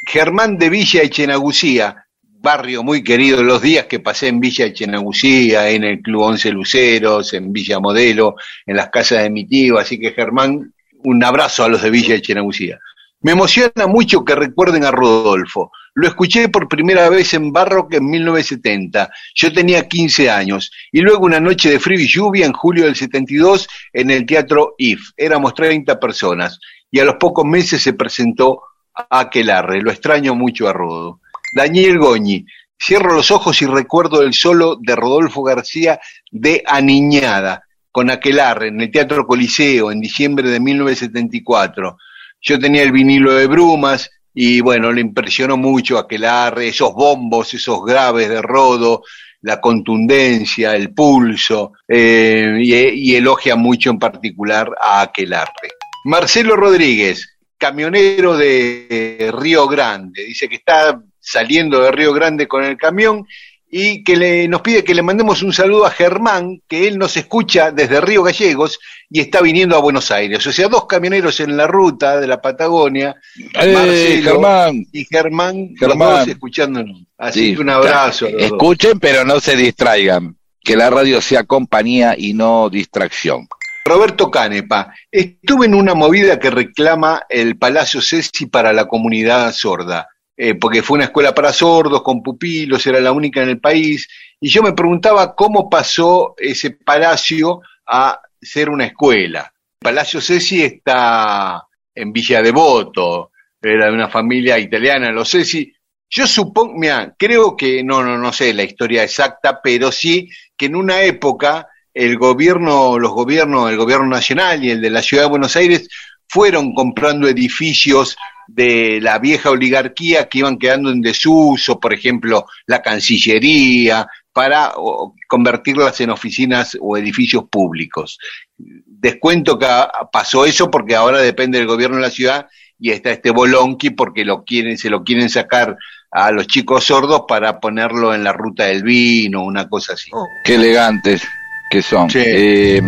[0.06, 2.06] Germán de Villa Echenagusía,
[2.40, 7.34] barrio muy querido, los días que pasé en Villa Echenagusía, en el Club Once Luceros,
[7.34, 8.36] en Villa Modelo,
[8.66, 10.72] en las casas de mi tío, así que Germán,
[11.04, 12.78] un abrazo a los de Villa Echenagusía.
[13.20, 15.72] Me emociona mucho que recuerden a Rodolfo.
[15.94, 19.10] Lo escuché por primera vez en Barrock en 1970.
[19.34, 20.70] Yo tenía 15 años.
[20.92, 24.76] Y luego una noche de frío y lluvia en julio del 72 en el Teatro
[24.78, 25.00] IF.
[25.16, 26.60] Éramos 30 personas.
[26.92, 28.62] Y a los pocos meses se presentó
[29.10, 29.82] Aquelarre.
[29.82, 31.20] Lo extraño mucho a Rodo.
[31.52, 32.44] Daniel Goñi.
[32.80, 38.80] Cierro los ojos y recuerdo el solo de Rodolfo García de Aniñada con Aquelarre en
[38.80, 41.96] el Teatro Coliseo en diciembre de 1974.
[42.40, 47.84] Yo tenía el vinilo de Brumas y bueno, le impresionó mucho Aquelarre, esos bombos, esos
[47.84, 49.02] graves de Rodo,
[49.42, 55.72] la contundencia, el pulso, eh, y, y elogia mucho en particular a Aquelarre.
[56.04, 62.76] Marcelo Rodríguez, camionero de Río Grande, dice que está saliendo de Río Grande con el
[62.76, 63.26] camión
[63.70, 67.16] y que le, nos pide que le mandemos un saludo a Germán, que él nos
[67.18, 68.78] escucha desde Río Gallegos
[69.10, 70.46] y está viniendo a Buenos Aires.
[70.46, 73.14] O sea, dos camioneros en la ruta de la Patagonia,
[73.60, 76.08] Eh, Marcelo Germán, y Germán, Germán.
[76.08, 77.02] los dos escuchándonos.
[77.18, 78.26] Así Sí, que un abrazo.
[78.26, 78.52] a los dos.
[78.52, 80.34] Escuchen, pero no se distraigan.
[80.64, 83.46] Que la radio sea compañía y no distracción.
[83.84, 90.08] Roberto Canepa, estuve en una movida que reclama el Palacio Ceci para la comunidad sorda,
[90.40, 94.08] eh, porque fue una escuela para sordos, con pupilos, era la única en el país,
[94.40, 99.52] y yo me preguntaba cómo pasó ese palacio a ser una escuela.
[99.80, 105.74] Palacio Ceci está en Villa Devoto, era de una familia italiana, los Ceci.
[106.08, 110.66] Yo supongo, mira, creo que, no, no, no sé la historia exacta, pero sí que
[110.66, 115.24] en una época el gobierno, los gobiernos, el gobierno nacional y el de la ciudad
[115.24, 115.88] de Buenos Aires
[116.28, 118.16] fueron comprando edificios
[118.48, 125.14] de la vieja oligarquía que iban quedando en desuso, por ejemplo, la Cancillería, para o,
[125.28, 128.18] convertirlas en oficinas o edificios públicos.
[128.56, 129.66] Descuento que
[130.10, 132.46] pasó eso porque ahora depende del gobierno de la ciudad
[132.78, 135.76] y está este bolonqui porque lo quieren, se lo quieren sacar
[136.10, 140.10] a los chicos sordos para ponerlo en la ruta del vino, una cosa así.
[140.44, 141.22] Qué elegantes
[141.70, 142.08] que son.
[142.08, 142.22] Sí.
[142.24, 142.80] Eh,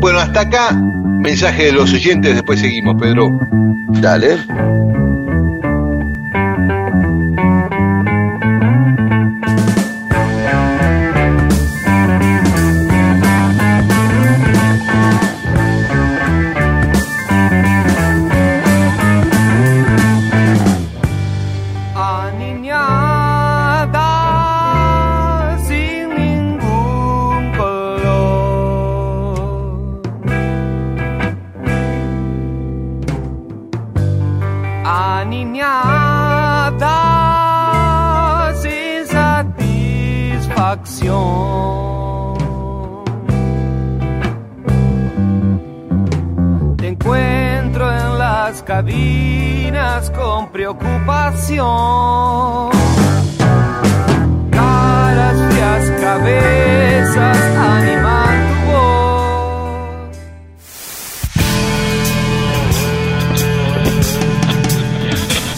[0.00, 3.28] Bueno, hasta acá, mensaje de los oyentes, después seguimos, Pedro.
[4.00, 5.01] Dale.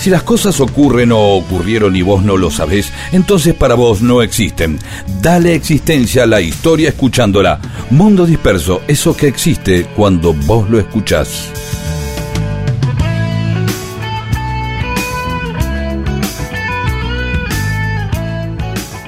[0.05, 4.21] Si las cosas ocurren o ocurrieron y vos no lo sabés, entonces para vos no
[4.21, 4.79] existen.
[5.23, 7.59] Dale existencia a la historia escuchándola.
[7.89, 11.49] Mundo disperso, eso que existe cuando vos lo escuchás.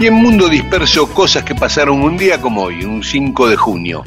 [0.00, 4.02] Y en Mundo Disperso, cosas que pasaron un día como hoy, un 5 de junio.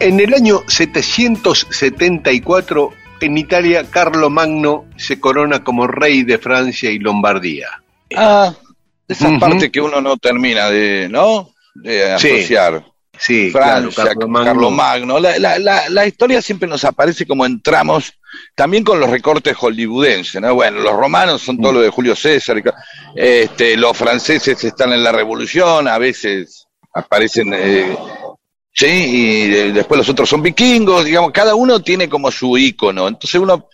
[0.00, 6.98] En el año 774, en Italia, Carlo Magno se corona como rey de Francia y
[6.98, 7.68] Lombardía.
[8.14, 8.54] Ah,
[9.08, 11.50] esa parte que uno no termina de, ¿no?
[11.74, 12.84] De asociar.
[13.18, 14.46] Sí, Francia, claro, Carlo Magno.
[14.52, 15.18] Carlos Magno.
[15.18, 18.12] La, la- la- la historia siempre nos aparece como entramos,
[18.54, 20.54] también con los recortes hollywoodenses, ¿no?
[20.54, 22.62] Bueno, los romanos son todo lo de Julio César,
[23.14, 27.96] este, los franceses están en la revolución, a veces aparecen, eh,
[28.76, 33.40] sí, y después los otros son vikingos, digamos, cada uno tiene como su ícono, entonces
[33.40, 33.68] uno,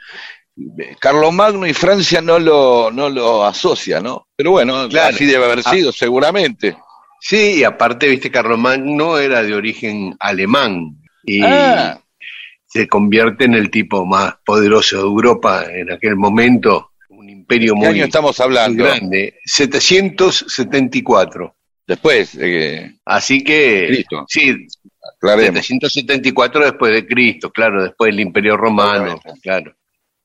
[0.79, 4.29] eh, Carlos Magno y Francia no lo, no lo asocia, ¿no?
[4.37, 5.15] Pero bueno, Claro.
[5.15, 5.71] así debe haber Ah.
[5.71, 6.77] sido, seguramente.
[7.21, 11.99] Sí, y aparte, viste, Carlo Magno era de origen alemán y Ah.
[12.67, 17.79] se convierte en el tipo más poderoso de Europa en aquel momento, un imperio ¿Qué
[17.79, 18.83] muy, año estamos hablando?
[18.85, 21.55] grande, 774.
[21.87, 24.25] Después, eh, Así que, Cristo.
[24.29, 24.67] sí,
[25.23, 25.65] aclaremos.
[25.67, 29.75] 774 después de Cristo, claro, después del Imperio Romano, claro.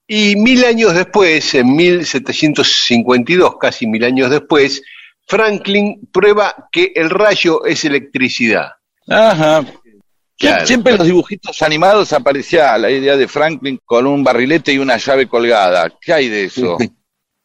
[0.07, 4.81] Y mil años después, en 1752, casi mil años después,
[5.27, 8.71] Franklin prueba que el rayo es electricidad.
[9.09, 9.65] Ajá.
[10.39, 10.65] Claro.
[10.67, 14.97] Siempre en los dibujitos animados aparecía la idea de Franklin con un barrilete y una
[14.97, 15.91] llave colgada.
[15.99, 16.77] ¿Qué hay de eso?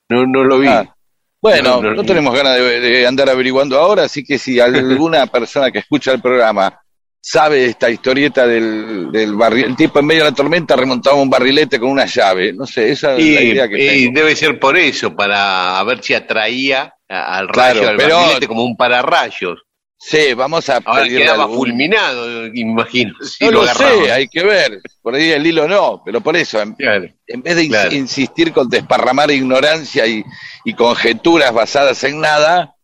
[0.09, 0.69] No, no lo vi.
[0.69, 0.95] Ah,
[1.41, 2.05] Bueno, No, no, no, no.
[2.05, 6.21] tenemos ganas de, de andar averiguando ahora, así que si alguna persona que escucha el
[6.21, 6.82] programa
[7.25, 11.31] sabe esta historieta del, del barril, el tipo en medio de la tormenta remontaba un
[11.31, 14.19] barrilete con una llave, no sé, esa es la idea que y tengo.
[14.21, 18.65] debe ser por eso, para ver si atraía al Claro, rayo, al pero- barrilete como
[18.65, 19.61] un pararrayos.
[20.05, 23.15] Sí, vamos a Ahora quedaba algún- fulminado, imagino.
[23.23, 24.81] si No lo, sé, hay que ver.
[25.01, 27.07] Por ahí el hilo no, pero por eso, en, Claro.
[27.29, 27.95] en vez de Claro.
[27.95, 30.25] insistir con desparramar ignorancia y,
[30.65, 32.75] y conjeturas basadas en nada,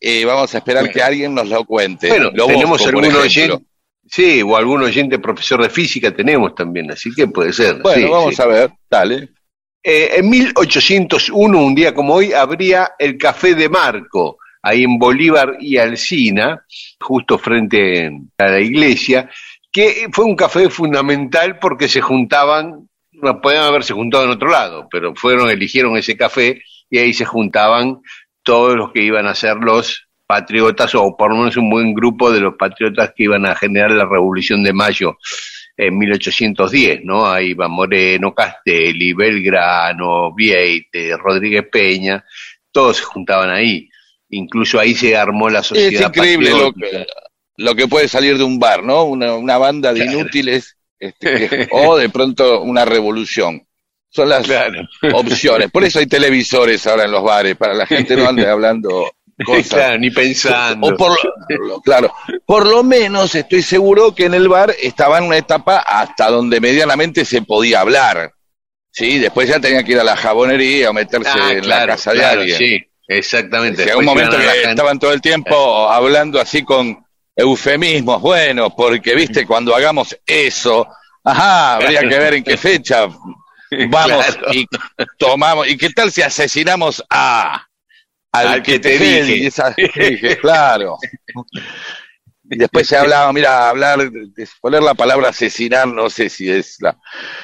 [0.00, 0.94] eh, vamos a esperar Bueno.
[0.94, 2.06] que alguien nos lo cuente.
[2.10, 3.58] Bueno, Lo tenemos algún oyente,
[4.10, 7.76] sí, o algún oyente profesor de física tenemos también, así que puede ser.
[7.82, 8.42] Bueno, sí, vamos sí.
[8.42, 9.28] a ver, dale.
[9.82, 15.56] Eh, en 1801, un día como hoy, habría el Café de Marco, ahí en Bolívar
[15.60, 16.64] y Alsina,
[17.00, 19.30] justo frente a la iglesia,
[19.70, 24.88] que fue un café fundamental porque se juntaban, no podían haberse juntado en otro lado,
[24.90, 28.00] pero fueron, eligieron ese café y ahí se juntaban
[28.42, 32.30] todos los que iban a ser los patriotas, o por lo menos un buen grupo
[32.30, 35.16] de los patriotas que iban a generar la Revolución de Mayo
[35.76, 37.26] en 1810, ¿no?
[37.26, 42.22] Ahí va Moreno, Castelli, Belgrano, Vieite, Rodríguez Peña,
[42.70, 43.88] todos se juntaban ahí.
[44.30, 47.06] Incluso ahí se armó la Es sociedad increíble lo que,
[47.56, 49.04] lo que puede salir de un bar, ¿no?
[49.04, 50.18] Una, una banda de Claro.
[50.20, 53.62] inútiles este, que- o de pronto una revolución.
[54.10, 54.82] Son las Claro.
[55.14, 55.70] opciones.
[55.70, 59.10] Por eso hay televisores ahora en los bares, para la gente no ande hablando
[59.46, 59.68] cosas.
[59.68, 60.88] Claro, ni pensando.
[60.88, 61.10] O por
[61.60, 62.12] lo, claro,
[62.44, 66.60] por lo menos estoy seguro que en el bar estaba en una etapa hasta donde
[66.60, 68.32] medianamente se podía hablar.
[68.90, 71.92] Sí, después ya tenía que ir a la jabonería o meterse Ah, en claro, la
[71.92, 72.58] casa de claro, alguien.
[72.58, 73.84] Sí, exactamente.
[73.84, 77.04] Si algún Después momento que estaban todo el tiempo hablando así con
[77.36, 80.88] eufemismos, bueno, porque viste, cuando hagamos eso,
[81.22, 83.06] ajá, habría que ver en qué fecha
[83.88, 84.52] vamos Claro.
[84.52, 84.66] y
[85.16, 87.67] tomamos, y qué tal si asesinamos a
[88.32, 90.96] al, Al que, que te te dije, esa- dije, claro.
[92.50, 94.10] Y después se hablaba, mira, hablar,
[94.60, 96.96] poner la palabra asesinar, no sé si es la,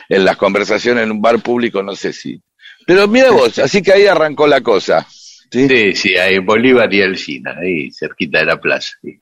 [0.08, 2.42] en las conversaciones en un bar público, no sé si.
[2.86, 5.06] Pero mira vos, así que ahí arrancó la cosa.
[5.50, 5.68] ¿sí?
[5.68, 8.92] Sí, sí, ahí en Bolívar y Alcina, ahí cerquita de la plaza.
[9.02, 9.20] sí.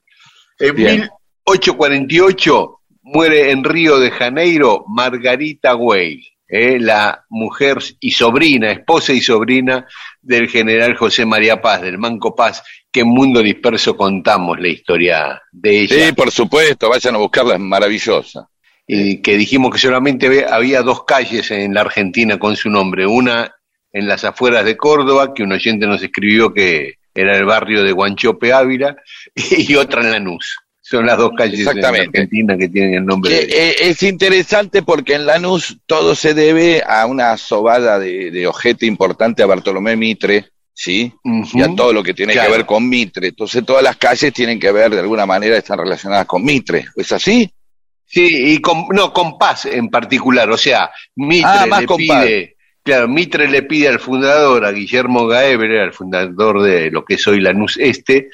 [0.59, 0.99] En Bien.
[1.45, 6.23] 1848 muere en Río de Janeiro Margarita Weil,
[6.55, 9.87] eh, la mujer y sobrina, esposa y sobrina
[10.21, 15.41] del general José María Paz, del Manco Paz, que en Mundo Disperso contamos la historia
[15.51, 16.05] de ella.
[16.05, 18.47] Sí, por supuesto, vayan a buscarla, es maravillosa.
[18.85, 23.51] y que dijimos que solamente había dos calles en la Argentina con su nombre, una
[23.91, 27.93] en las afueras de Córdoba, que un oyente nos escribió que era el barrio de
[27.93, 28.95] Guanchope Ávila,
[29.35, 30.55] y otra en Lanús.
[30.85, 32.19] Son las dos calles en Exactamente.
[32.19, 36.33] Argentina que tienen el nombre Que, de eh, es interesante porque en Lanús todo se
[36.33, 41.13] debe a una sobada de, de ojete importante a Bartolomé Mitre, ¿sí?
[41.53, 42.51] Y a todo lo que tiene Claro.
[42.51, 43.29] que ver con Mitre.
[43.29, 46.87] Entonces todas las calles tienen que ver, de alguna manera, están relacionadas con Mitre.
[46.97, 47.49] ¿Es así?
[48.05, 51.97] Sí, y con, no, con Paz en particular, o sea, Mitre Ah, más le con
[51.97, 57.13] pide, Claro, Mitre le pide al fundador, a Guillermo Gaebre, al fundador de lo que
[57.13, 58.29] es hoy Lanús Este,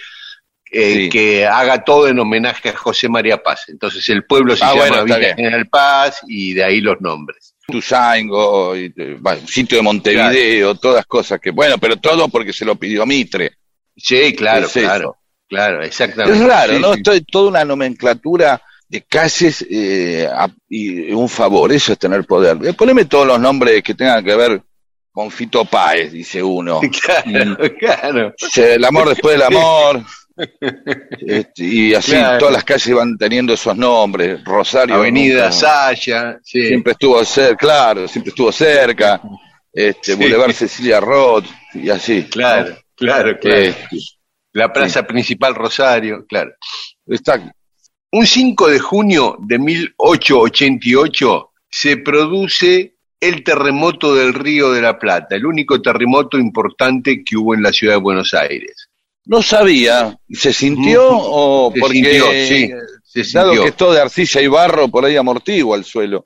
[0.71, 1.09] eh, Sí.
[1.09, 3.63] que haga todo en homenaje a José María Paz.
[3.69, 5.35] Entonces el pueblo se Ah, llama bueno, Villa.
[5.35, 7.55] General Paz y de ahí los nombres.
[7.67, 12.65] Tuzaingo, y, eh, bueno, sitio de Montevideo, todas cosas que, bueno, pero todo porque se
[12.65, 13.51] lo pidió Mitre.
[13.95, 14.85] Sí, claro, Es eso.
[14.87, 15.17] claro,
[15.47, 16.37] claro, exactamente.
[16.39, 16.93] Es raro, Sí, ¿no?
[16.93, 16.97] sí.
[16.99, 22.25] Esto es toda una nomenclatura de calles eh, a- y un favor, eso es tener
[22.25, 22.57] poder.
[22.65, 24.61] Eh, Poneme todos los nombres que tengan que ver
[25.11, 26.79] con Fito Páez, dice uno.
[27.03, 28.33] Claro, claro.
[28.39, 30.03] Dice, El amor después del amor.
[31.21, 32.37] Este, y así Claro.
[32.39, 34.43] todas las calles van teniendo esos nombres.
[34.43, 34.95] Rosario.
[34.95, 36.67] Avenida nunca- Saya, sí.
[36.67, 39.21] siempre estuvo cerca, claro, siempre estuvo cerca.
[39.71, 40.17] Este, Sí.
[40.19, 42.23] Boulevard Cecilia Roth y así.
[42.23, 43.37] Claro, claro, ¿no?
[43.39, 43.57] claro.
[43.61, 43.97] Este,
[44.53, 46.51] La Plaza Principal Rosario, claro.
[47.05, 47.53] está,
[48.11, 55.35] Un 5 de junio de 1888 se produce el terremoto del Río de la Plata,
[55.35, 58.78] el único terremoto importante que hubo en la ciudad de Buenos Aires.
[59.29, 62.25] No sabía, ¿se sintió o Se porque sintió,
[63.03, 66.25] sí, se dado que es todo de arcilla y barro, por ahí amortigua el suelo?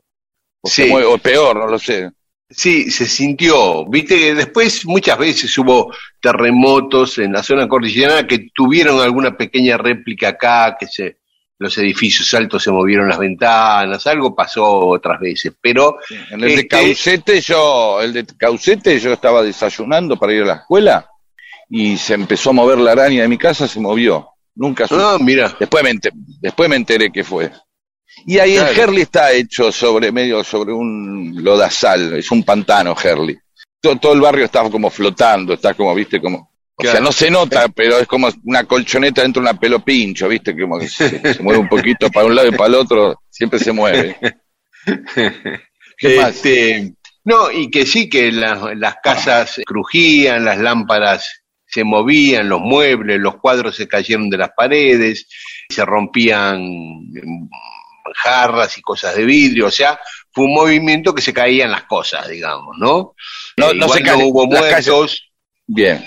[0.62, 0.86] O, Sí.
[0.86, 2.10] mueve- o peor, no lo sé.
[2.50, 3.86] Sí, se sintió.
[3.88, 5.92] Viste que después muchas veces hubo
[6.22, 11.18] terremotos en la zona cordillerana que tuvieron alguna pequeña réplica acá, que se
[11.60, 15.98] los edificios altos se movieron las ventanas, algo pasó otras veces, pero
[16.32, 20.46] En el de Este- Caucete yo, el de Caucete yo estaba desayunando para ir a
[20.46, 21.10] la escuela
[21.70, 24.30] y se empezó a mover la araña de mi casa, se movió.
[24.56, 25.02] Nunca supe.
[25.04, 27.52] ah, mira, Después me, enter- después me enteré que fue.
[28.28, 28.82] Y ahí en Claro.
[28.84, 33.36] Herley está hecho sobre medio sobre un lodazal, es un pantano Herley.
[33.82, 36.52] Todo, todo el barrio está como flotando, está como, viste, como...
[36.76, 40.28] O sea, no se nota, pero es como una colchoneta dentro de una pelo pincho,
[40.28, 43.22] viste, como que se, se mueve un poquito para un lado y para el otro,
[43.30, 44.18] siempre se mueve.
[45.98, 46.36] ¿Qué más?
[46.36, 46.94] Este,
[47.24, 51.43] no, y que sí, que las, las casas crujían, las lámparas
[51.74, 55.28] se movían, los muebles, los cuadros se cayeron de las paredes,
[55.70, 57.50] se rompían mm,
[58.16, 60.00] jarras y cosas de vidrio, o sea,
[60.32, 63.16] fue un movimiento que se caían las cosas, digamos, ¿no?
[63.58, 65.32] No- Eh, no igual se caen- hubo muertos,
[65.66, 66.06] Bien.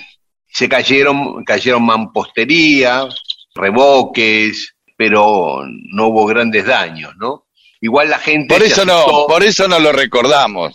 [0.53, 3.09] se cayeron, cayeron mampostería,
[3.55, 7.47] revoques, pero no hubo grandes daños, ¿no?
[7.81, 10.75] Igual la gente Por eso no, por eso no lo recordamos.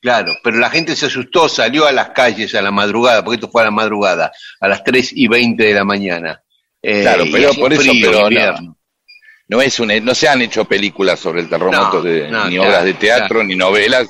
[0.00, 3.50] Claro, pero la gente se asustó, salió a las calles a la madrugada, porque esto
[3.50, 6.42] fue a la madrugada, a las 3 y 20 de la mañana.
[6.82, 8.76] Eh, Claro, pero por eso, pero no.
[9.48, 12.54] No es un, no se han hecho películas sobre el terremoto, No, de, no, ni
[12.54, 13.44] claro, obras de teatro, claro.
[13.44, 14.08] ni novelas.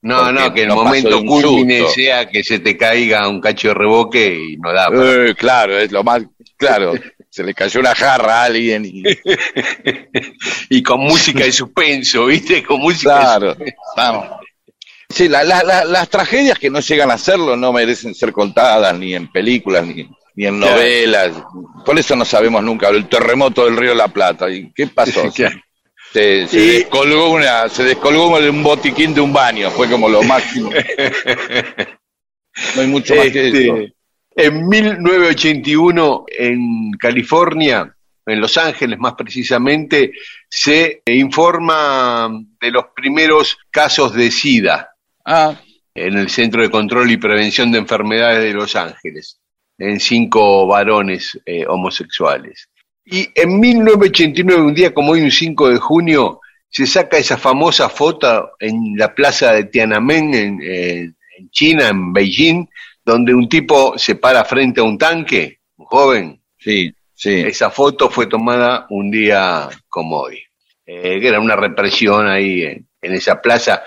[0.00, 4.34] No, no, que el momento culmine sea que se te caiga un cacho de revoque
[4.34, 4.88] y no da.
[4.94, 6.22] Eh, claro, es lo más,
[6.56, 6.92] claro,
[7.28, 9.02] se le cayó una jarra a alguien y,
[10.76, 12.62] y con música de suspenso, ¿viste?
[12.62, 13.56] Con música de claro,
[13.96, 14.28] vamos.
[15.08, 18.96] Sí, la- la- la- las tragedias que no llegan a hacerlo no merecen ser contadas
[18.98, 20.74] ni en películas ni, ni en Claro.
[20.76, 21.32] novelas.
[21.84, 24.50] Por eso no sabemos nunca el terremoto del Río de la Plata.
[24.50, 25.22] ¿Y qué pasó?
[25.34, 25.60] Claro.
[26.12, 30.22] Se, se Y- descolgó una, se descolgó un botiquín de un baño, fue como lo
[30.22, 30.70] máximo.
[32.74, 33.76] No hay mucho más que Este, eso.
[34.34, 37.94] En 1981, en California,
[38.26, 40.10] en Los Ángeles más precisamente,
[40.48, 42.28] se informa
[42.60, 44.90] de los primeros casos de SIDA
[45.94, 49.40] En el Centro de Control y Prevención de Enfermedades de Los Ángeles,
[49.76, 52.68] en cinco varones eh, homosexuales.
[53.04, 57.88] Y en 1989, un día como hoy, un 5 de junio, se saca esa famosa
[57.88, 61.16] foto en la plaza de Tiananmen, en,
[61.50, 62.66] China, en Beijing,
[63.04, 66.42] donde un tipo se para frente a un tanque, un joven.
[66.58, 67.40] sí, sí.
[67.40, 70.42] Esa foto fue tomada un día como hoy.
[70.84, 73.82] Eh, que era una represión ahí en, en esa plaza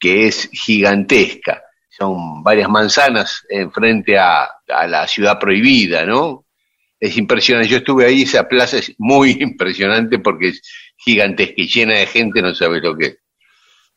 [0.00, 1.62] que es gigantesca.
[1.88, 6.46] Son varias manzanas enfrente a, a la ciudad prohibida, ¿no?
[6.98, 7.68] Es impresionante.
[7.68, 10.62] Yo estuve ahí, esa plaza es muy impresionante porque es
[10.96, 13.18] gigantesca y llena de gente, no sabe lo que es.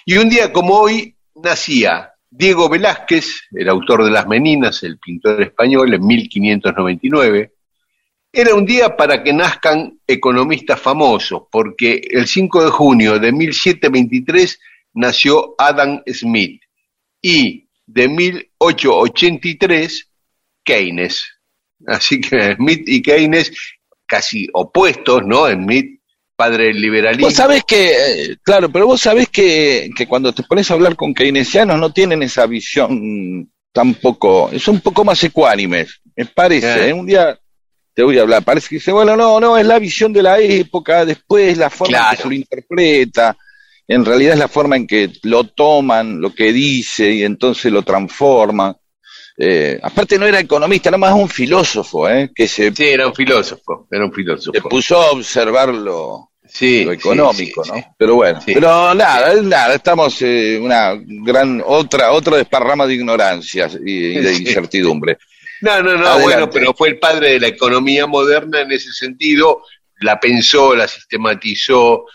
[0.06, 5.42] Y un día como hoy nacía Diego Velázquez, el autor de Las Meninas, el pintor
[5.42, 7.54] español, en 1599.
[8.32, 14.60] Era un día para que nazcan economistas famosos, porque el 5 de junio de 1723
[14.94, 16.62] nació Adam Smith
[17.22, 20.10] y de 1883
[20.64, 21.26] Keynes.
[21.88, 23.52] Así que Smith y Keynes
[24.06, 25.50] casi opuestos, ¿no?
[25.50, 26.00] Smith,
[26.36, 27.28] padre del liberalismo.
[27.28, 30.96] Vos sabés que, eh, claro, pero vos sabés que, que cuando te pones a hablar
[30.96, 36.68] con keynesianos no tienen esa visión tampoco, es un poco más ecuánimes, me parece.
[36.68, 36.88] Ah.
[36.88, 36.94] ¿eh?
[36.94, 37.40] Un día
[37.94, 40.40] te voy a hablar, parece que dice, bueno, no, no, es la visión de la
[40.40, 43.38] época, después la forma en que se lo interpreta.
[43.94, 47.82] En realidad es la forma en que lo toman, lo que dice, y entonces lo
[47.84, 48.76] transforman.
[49.38, 52.32] Eh, aparte no era economista, era más un filósofo, ¿eh?
[52.36, 54.52] que se, Sí, era un filósofo, era un filósofo.
[54.54, 57.96] se puso a observar lo, Sí, lo sí, económico, sí, ¿no?
[57.98, 63.92] Pero bueno, pero nada, nada, estamos eh, una gran otra otra desparrama de ignorancias y,
[63.92, 65.18] y de incertidumbre.
[65.62, 66.24] No, no, no, Adelante.
[66.24, 69.64] bueno, pero fue el padre de la economía moderna en ese sentido,
[70.02, 72.06] la pensó, la sistematizó,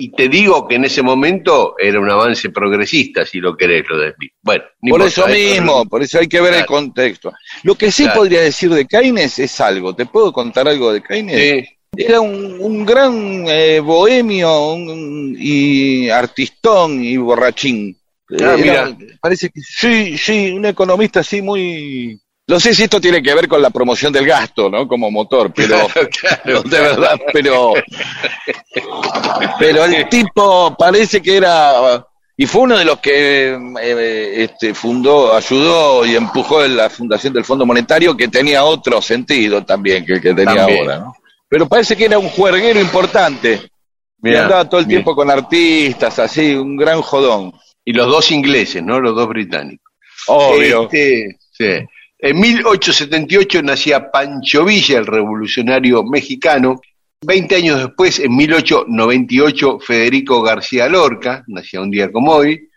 [0.00, 3.98] y te digo que en ese momento era un avance progresista, si lo querés, lo
[3.98, 4.14] de.
[4.42, 7.32] Bueno, no Por eso mismo, por eso hay que ver el contexto.
[7.62, 8.20] Lo que sí Claro.
[8.20, 9.94] podría decir de Keynes es algo.
[9.94, 11.36] ¿Te puedo contar algo de Keynes?
[11.36, 17.96] Sí, Era un, un gran eh, bohemio un- y artistón y borrachín.
[18.40, 18.96] Ah, Era-.
[19.20, 22.18] Parece que sí, sí, un economista así muy...
[22.50, 24.88] No sé si esto tiene que ver con la promoción del gasto, ¿no?
[24.88, 25.86] Como motor, pero...
[26.20, 27.74] claro, de verdad, pero.
[29.56, 32.04] Pero el tipo parece que era.
[32.36, 37.32] Y fue uno de los que eh, este, fundó, ayudó y empujó en la fundación
[37.32, 40.80] del Fondo Monetario, que tenía otro sentido también que el que tenía También.
[40.80, 41.14] ahora, ¿no?
[41.48, 43.60] Pero parece que era un juerguero importante.
[43.62, 44.96] Y Mirá, andaba todo el mirá.
[44.96, 47.52] tiempo con artistas, así, un gran jodón.
[47.84, 48.98] Y los dos ingleses, ¿no?
[48.98, 49.92] Los dos británicos.
[50.26, 50.84] Obvio.
[50.90, 51.86] Este, sí.
[52.22, 56.80] En 1878 nacía Pancho Villa, el revolucionario mexicano.
[57.22, 62.68] Veinte años después, en 1898, Federico García Lorca, nacía un día como hoy.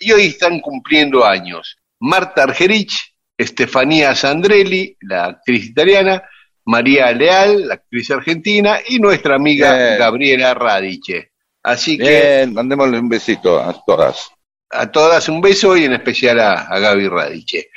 [0.00, 1.78] Y hoy están cumpliendo años.
[2.00, 6.22] Marta Argerich, Estefanía Sandrelli, la actriz italiana,
[6.64, 9.98] María Leal, la actriz argentina, y nuestra amiga Bien.
[9.98, 11.30] Gabriela Radiche.
[11.62, 14.30] Así que Bien, mandémosle un besito a todas.
[14.70, 17.70] a todas un beso y en especial a, a Gaby Radiche.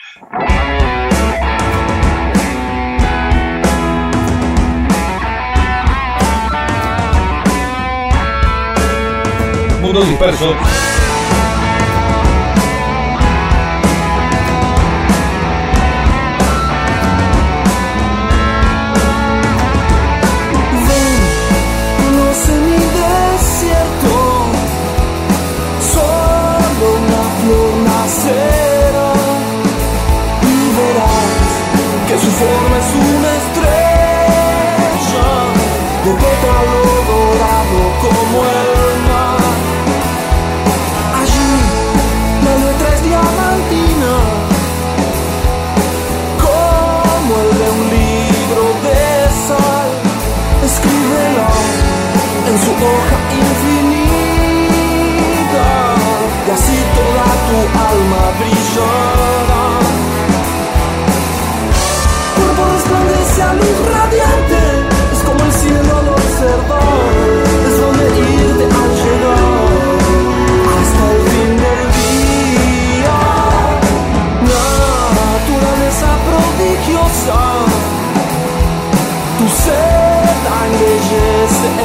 [9.91, 11.00] Mundo disperso.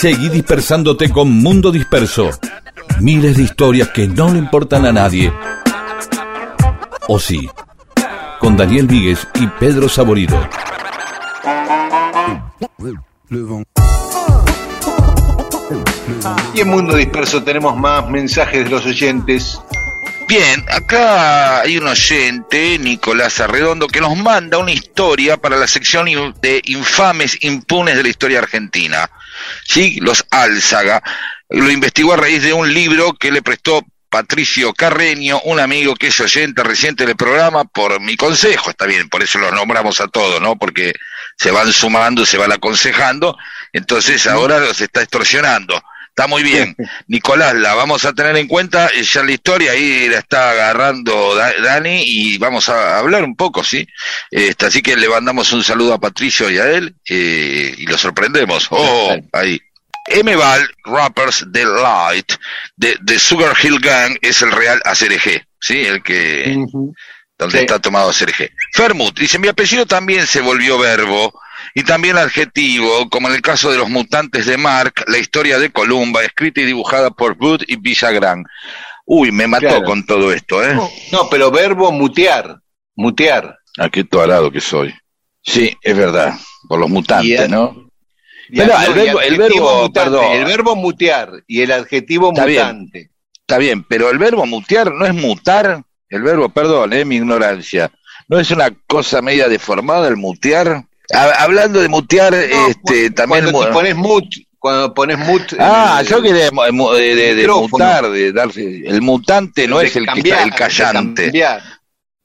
[0.00, 2.30] Seguí dispersándote con Mundo Disperso.
[3.00, 5.32] Miles de historias que no le importan a nadie.
[7.08, 7.50] O sí.
[8.38, 10.48] Con Daniel Víguez y Pedro Saborido.
[16.54, 19.60] Y en Mundo Disperso tenemos más mensajes de los oyentes.
[20.28, 26.06] Bien, acá hay un oyente, Nicolás Arredondo, que nos manda una historia para la sección
[26.40, 29.10] de infames impunes de la historia argentina.
[29.64, 31.02] Sí, los Álzaga.
[31.50, 36.08] Lo investigó a raíz de un libro que le prestó Patricio Carreño, un amigo que
[36.08, 38.70] es oyente reciente del programa, por mi consejo.
[38.70, 40.56] Está bien, por eso los nombramos a todos, ¿no?
[40.56, 40.94] Porque
[41.36, 43.36] se van sumando, se van aconsejando.
[43.72, 45.82] Entonces ahora los está extorsionando.
[46.18, 46.74] Está muy bien.
[47.06, 51.32] Nicolás, la vamos a tener en cuenta, eh, ya la historia ahí la está agarrando
[51.36, 53.86] Da- Dani y vamos a hablar un poco, ¿sí?
[54.28, 57.96] Este, así que le mandamos un saludo a Patricio y a él eh, y lo
[57.96, 58.66] sorprendemos.
[58.70, 59.60] Oh, ahí.
[60.06, 62.32] M-Val Rappers Delight
[62.74, 65.46] de, de Sugar Hill Gang es el real ACRG.
[65.60, 65.84] ¿sí?
[65.86, 66.56] El que,
[67.38, 67.64] donde Sí.
[67.64, 68.50] está tomado Sergé.
[68.72, 71.32] Fermut, dice, mi apellido también se volvió verbo
[71.78, 75.70] y también adjetivo, como en el caso de los mutantes de Mark, la historia de
[75.70, 78.44] Columba, escrita y dibujada por Bud y Villagrán.
[79.06, 79.84] Uy, me mató Claro.
[79.84, 80.74] con todo esto, ¿eh?
[81.12, 82.58] No, pero verbo mutear,
[82.96, 83.58] mutear.
[83.78, 84.92] Ah, qué toarado que soy.
[85.42, 86.34] Sí, es verdad,
[86.68, 87.88] por los mutantes, el- ¿no?
[88.50, 90.32] Pero el verbo- el verbo, mutante, perdón.
[90.32, 92.60] El verbo mutear y el adjetivo Está bien.
[92.66, 93.10] mutante.
[93.40, 97.90] Está bien, pero el verbo mutear no es mutar, el verbo, perdón, eh, mi ignorancia,
[98.28, 100.84] ¿no es una cosa media deformada el mutear?
[101.14, 103.44] Ha- hablando de mutear, No, este, también...
[103.50, 104.24] cuando te pones mut,
[104.58, 105.52] cuando pones mut.
[105.52, 107.68] en Ah, el- yo quería mu- mu- de, de- de micrófono.
[107.84, 108.82] mutar, de darse.
[108.86, 111.32] El mutante no de es el que cambiar, está el de callante.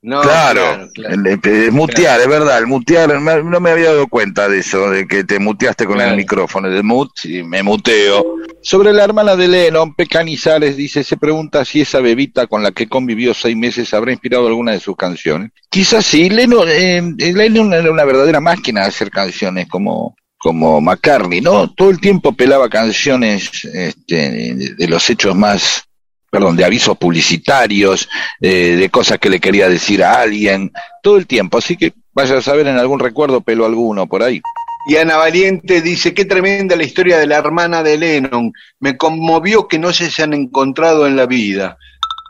[0.06, 1.16] No, claro, claro, claro.
[1.16, 4.60] El, el- el mutear, es verdad, el mutear, me- no me había dado cuenta de
[4.60, 6.12] eso, de que te muteaste con Claro.
[6.12, 8.36] el micrófono, de mut, sí, me muteo.
[8.62, 12.72] Sobre la hermana de Lennon, Pe Canizales dice, se pregunta si esa bebita con la
[12.72, 15.52] que convivió seis meses habrá inspirado alguna de sus canciones.
[15.70, 21.40] Quizás sí, Lennon, eh, Lennon era una verdadera máquina de hacer canciones como como McCartney,
[21.40, 21.72] ¿no?
[21.72, 25.86] Todo el tiempo pelaba canciones este, de, de los hechos más,
[26.34, 28.10] perdón, de avisos publicitarios,
[28.42, 30.72] eh, de cosas que le quería decir a alguien,
[31.04, 31.60] todo el tiempo.
[31.60, 34.42] Así que vaya a saber en algún recuerdo pelo alguno por ahí.
[34.90, 38.52] Y Ana Valiente dice, qué tremenda la historia de la hermana de Lennon.
[38.80, 41.78] Me conmovió que no se hayan encontrado en la vida.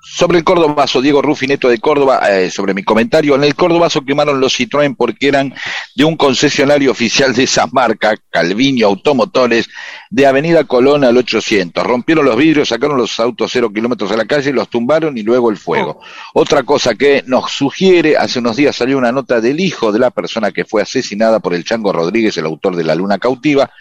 [0.05, 4.41] Sobre el Córdobazo, Diego Rufineto de Córdoba, eh, sobre mi comentario, en el Córdobazo quemaron
[4.41, 5.53] los Citroën porque eran
[5.95, 9.69] de un concesionario oficial de esa marca, Calviño Automotores,
[10.09, 11.87] de Avenida Colón al 800.
[11.87, 15.49] Rompieron los vidrios, sacaron los autos cero kilómetros a la calle, los tumbaron y luego
[15.49, 16.01] el fuego.
[16.33, 20.11] Otra cosa que nos sugiere, hace unos días salió una nota del hijo de la
[20.11, 23.71] persona que fue asesinada por el Chango Rodríguez, el autor de La Luna Cautiva,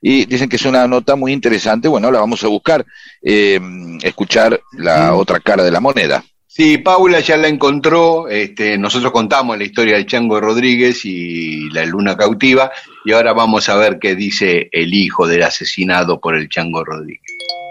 [0.00, 1.88] y dicen que es una nota muy interesante.
[1.88, 2.86] Bueno, la vamos a buscar,
[3.20, 3.60] eh,
[4.02, 6.22] escuchar la otra cara de la moneda.
[6.46, 11.86] Sí, Paula ya la encontró, este, nosotros contamos la historia del Chango Rodríguez y la
[11.86, 12.70] luna cautiva,
[13.06, 17.22] y ahora vamos a ver qué dice el hijo del asesinado por el Chango Rodríguez.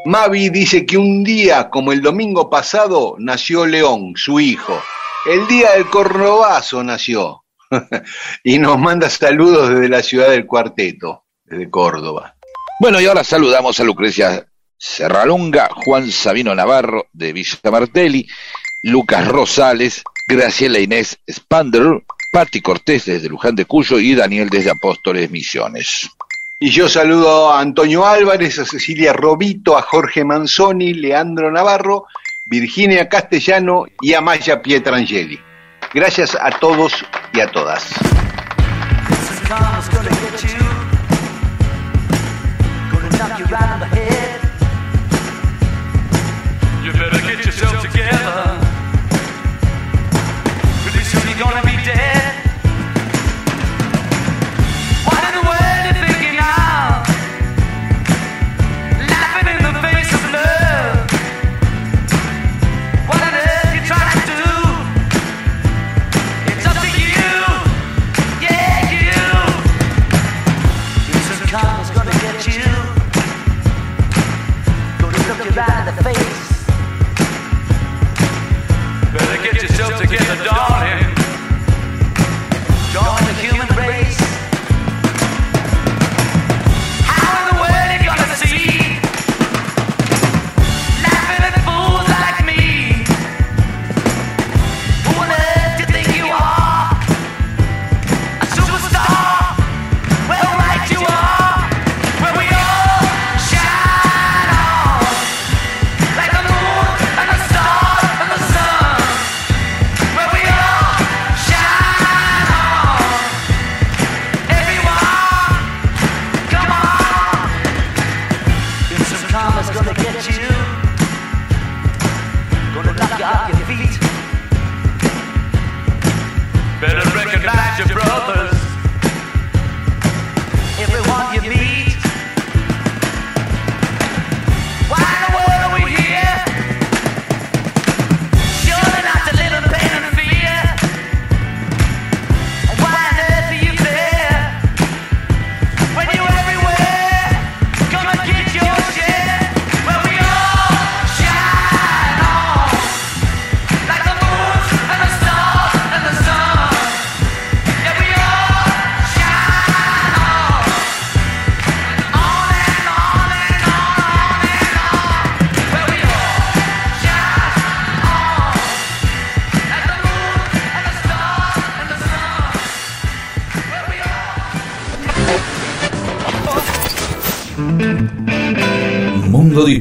[0.06, 4.82] Mavi dice que un día, como el domingo pasado, nació León, su hijo.
[5.28, 7.44] El día del Cornovazo nació.
[8.44, 12.36] y nos manda saludos desde la ciudad del Cuarteto, desde Córdoba.
[12.80, 14.48] Bueno, y ahora saludamos a Lucrecia
[14.82, 18.28] Serralunga, Juan Sabino Navarro de Villa Martelli,
[18.82, 25.30] Lucas Rosales, Graciela Inés Spander, Patti Cortés desde Luján de Cuyo y Daniel desde Apóstoles
[25.30, 26.10] Misiones.
[26.60, 32.08] Y yo saludo a Antonio Álvarez, a Cecilia Robito, a Jorge Manzoni, Leandro Navarro,
[32.48, 35.40] Virginia Castellano y a Maya Pietrangeli.
[35.94, 36.94] Gracias a todos
[37.34, 37.86] y a todas.
[47.62, 48.61] Yourself together.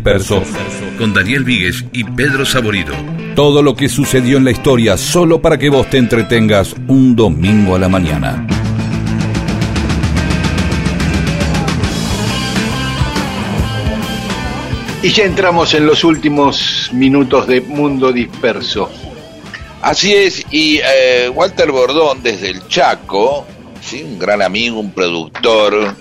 [0.00, 0.42] Disperso
[0.96, 2.94] con Daniel Víguez y Pedro Saborido.
[3.34, 7.74] Todo lo que sucedió en la historia solo para que vos te entretengas un domingo
[7.74, 8.46] a la mañana.
[15.02, 18.90] Y ya entramos en los últimos minutos de Mundo Disperso.
[19.82, 23.46] Así es, y eh, Walter Bordón desde el Chaco,
[23.82, 24.02] ¿sí?
[24.02, 25.94] un gran amigo, un productor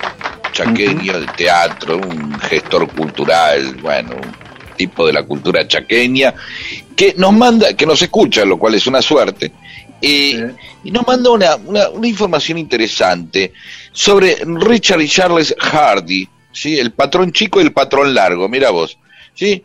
[0.60, 6.34] chaqueño de teatro, un gestor cultural, bueno, un tipo de la cultura chaqueña,
[6.96, 9.52] que nos manda, que nos escucha, lo cual es una suerte,
[10.02, 10.54] eh,
[10.84, 13.54] y nos manda una, una, una información interesante
[13.92, 16.78] sobre Richard y Charles Hardy, ¿sí?
[16.78, 18.98] el patrón chico y el patrón largo, mira vos.
[19.34, 19.64] ¿sí?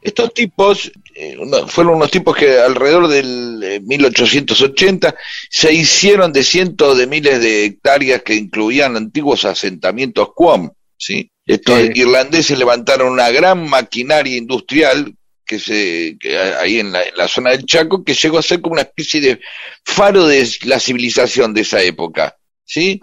[0.00, 5.14] Estos tipos eh, uno- fueron unos tipos que alrededor del eh, 1880
[5.50, 10.70] se hicieron de cientos de miles de hectáreas que incluían antiguos asentamientos Quom.
[10.98, 11.30] ¿sí?
[11.46, 11.90] Estos Sí.
[11.94, 15.14] irlandeses levantaron una gran maquinaria industrial
[15.44, 18.60] que se que ahí en la, en la zona del Chaco que llegó a ser
[18.60, 19.40] como una especie de
[19.84, 22.36] faro de la civilización de esa época.
[22.64, 23.00] ¿sí?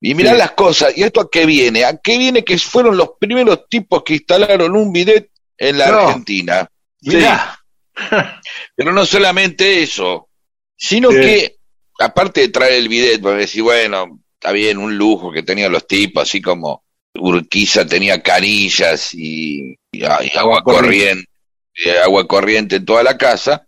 [0.00, 0.38] Y mirá Sí.
[0.38, 1.84] las cosas, ¿y esto a qué viene?
[1.84, 5.98] ¿A qué viene que fueron los primeros tipos que instalaron un bidet en la No.
[6.08, 6.68] Argentina?
[7.02, 7.16] Sí.
[7.16, 7.58] Mirá.
[8.76, 10.28] Pero no solamente eso,
[10.76, 11.16] sino Sí.
[11.20, 11.56] que,
[11.98, 15.86] aparte de traer el bidet, para decir, bueno, está bien, un lujo que tenían los
[15.86, 16.84] tipos, así como
[17.18, 20.04] Urquiza tenía carillas y, y- y
[20.36, 21.26] agua corriente,
[21.74, 23.66] y agua corriente en toda la casa.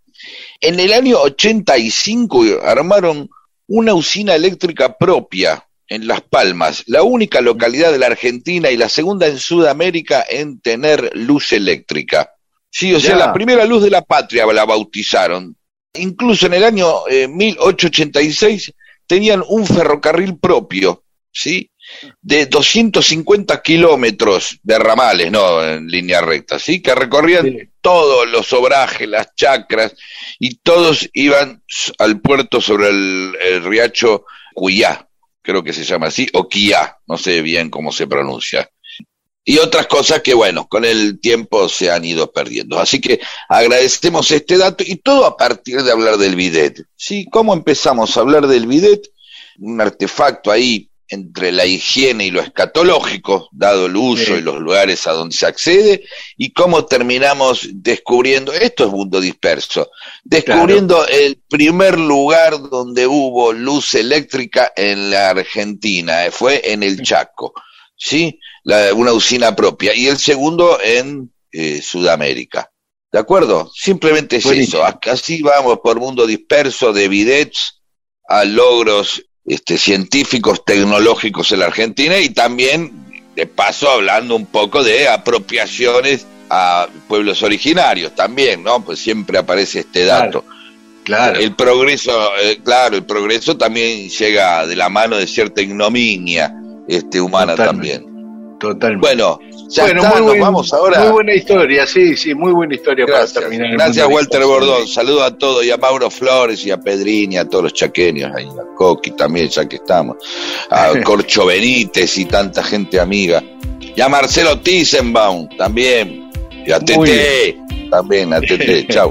[0.61, 3.29] En el año 85 armaron
[3.67, 8.89] una usina eléctrica propia en Las Palmas, la única localidad de la Argentina y la
[8.89, 12.31] segunda en Sudamérica en tener luz eléctrica.
[12.75, 15.55] Sí, o sea, la primera luz de la patria la bautizaron.
[15.93, 18.73] Incluso en el año eh, 1886
[19.07, 21.71] tenían un ferrocarril propio, ¿sí?
[22.23, 26.81] De 250 kilómetros de ramales, no en línea recta, ¿sí?
[26.81, 29.95] Que recorrían todos los obrajes, las chacras,
[30.39, 31.63] y todos iban
[31.99, 34.25] al puerto sobre el, el riacho
[34.55, 35.07] Cuyá,
[35.43, 38.71] creo que se llama así, o Quillá, no sé bien cómo se pronuncia.
[39.45, 42.79] Y otras cosas que, bueno, con el tiempo se han ido perdiendo.
[42.79, 46.85] Así que agradecemos este dato y todo a partir de hablar del bidet.
[46.97, 47.27] ¿Sí?
[47.31, 49.03] ¿Cómo empezamos a hablar del bidet?
[49.59, 55.07] Un artefacto ahí entre la higiene y lo escatológico, dado el uso y los lugares
[55.07, 56.05] a donde se accede,
[56.39, 59.91] y cómo terminamos descubriendo, esto es mundo disperso,
[60.25, 67.03] descubriendo el primer lugar donde hubo luz eléctrica en la Argentina, eh, fue en el
[67.03, 67.53] Chaco,
[67.95, 68.41] ¿sí?
[68.65, 72.71] La- una usina propia, y el segundo en eh, Sudamérica.
[73.11, 73.71] ¿De acuerdo?
[73.75, 74.85] Simplemente es Buenísimo.
[74.87, 74.99] eso.
[75.11, 77.83] Así vamos por mundo disperso de bidets
[78.27, 84.83] a logros este, científicos, tecnológicos en la Argentina y también, de paso, hablando un poco
[84.83, 88.83] de apropiaciones a pueblos originarios también, ¿no?
[88.85, 90.45] Pues siempre aparece este dato.
[91.05, 91.39] Claro.
[91.41, 96.55] El progreso, eh, claro, el progreso también llega de la mano de cierta ignominia
[96.89, 97.95] este, humana Totalmente.
[97.99, 98.12] también.
[98.63, 99.07] Totalmente.
[99.07, 101.01] Bueno, ya Bueno, está, muy nos buen- vamos ahora.
[101.01, 103.73] Muy buena historia, sí, sí, muy buena historia Gracias, para terminar.
[103.73, 104.45] gracias Walter.
[104.45, 104.87] Bordón.
[104.87, 108.47] Saludos a todos y a Mauro Flores y a Pedrini, a todos los chaqueños, ahí,
[108.47, 110.17] a Coqui también, ya que estamos,
[110.71, 113.43] a Corcho Benítez y tanta gente amiga.
[113.97, 116.31] Y a Marcelo Tissenbaum también.
[116.65, 117.59] Y a Tete
[117.91, 118.87] también, a Tete.
[118.91, 119.11] Chau.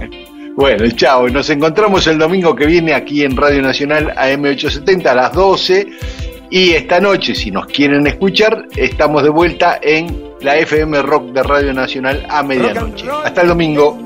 [0.56, 1.28] Bueno, chao.
[1.30, 5.88] Nos encontramos el domingo que viene aquí en Radio Nacional AM870 a las 12.
[6.54, 11.44] Y esta noche, si nos quieren escuchar, estamos de vuelta en la FM Rock de
[11.44, 13.06] Radio Nacional a medianoche.
[13.24, 13.98] Hasta el domingo.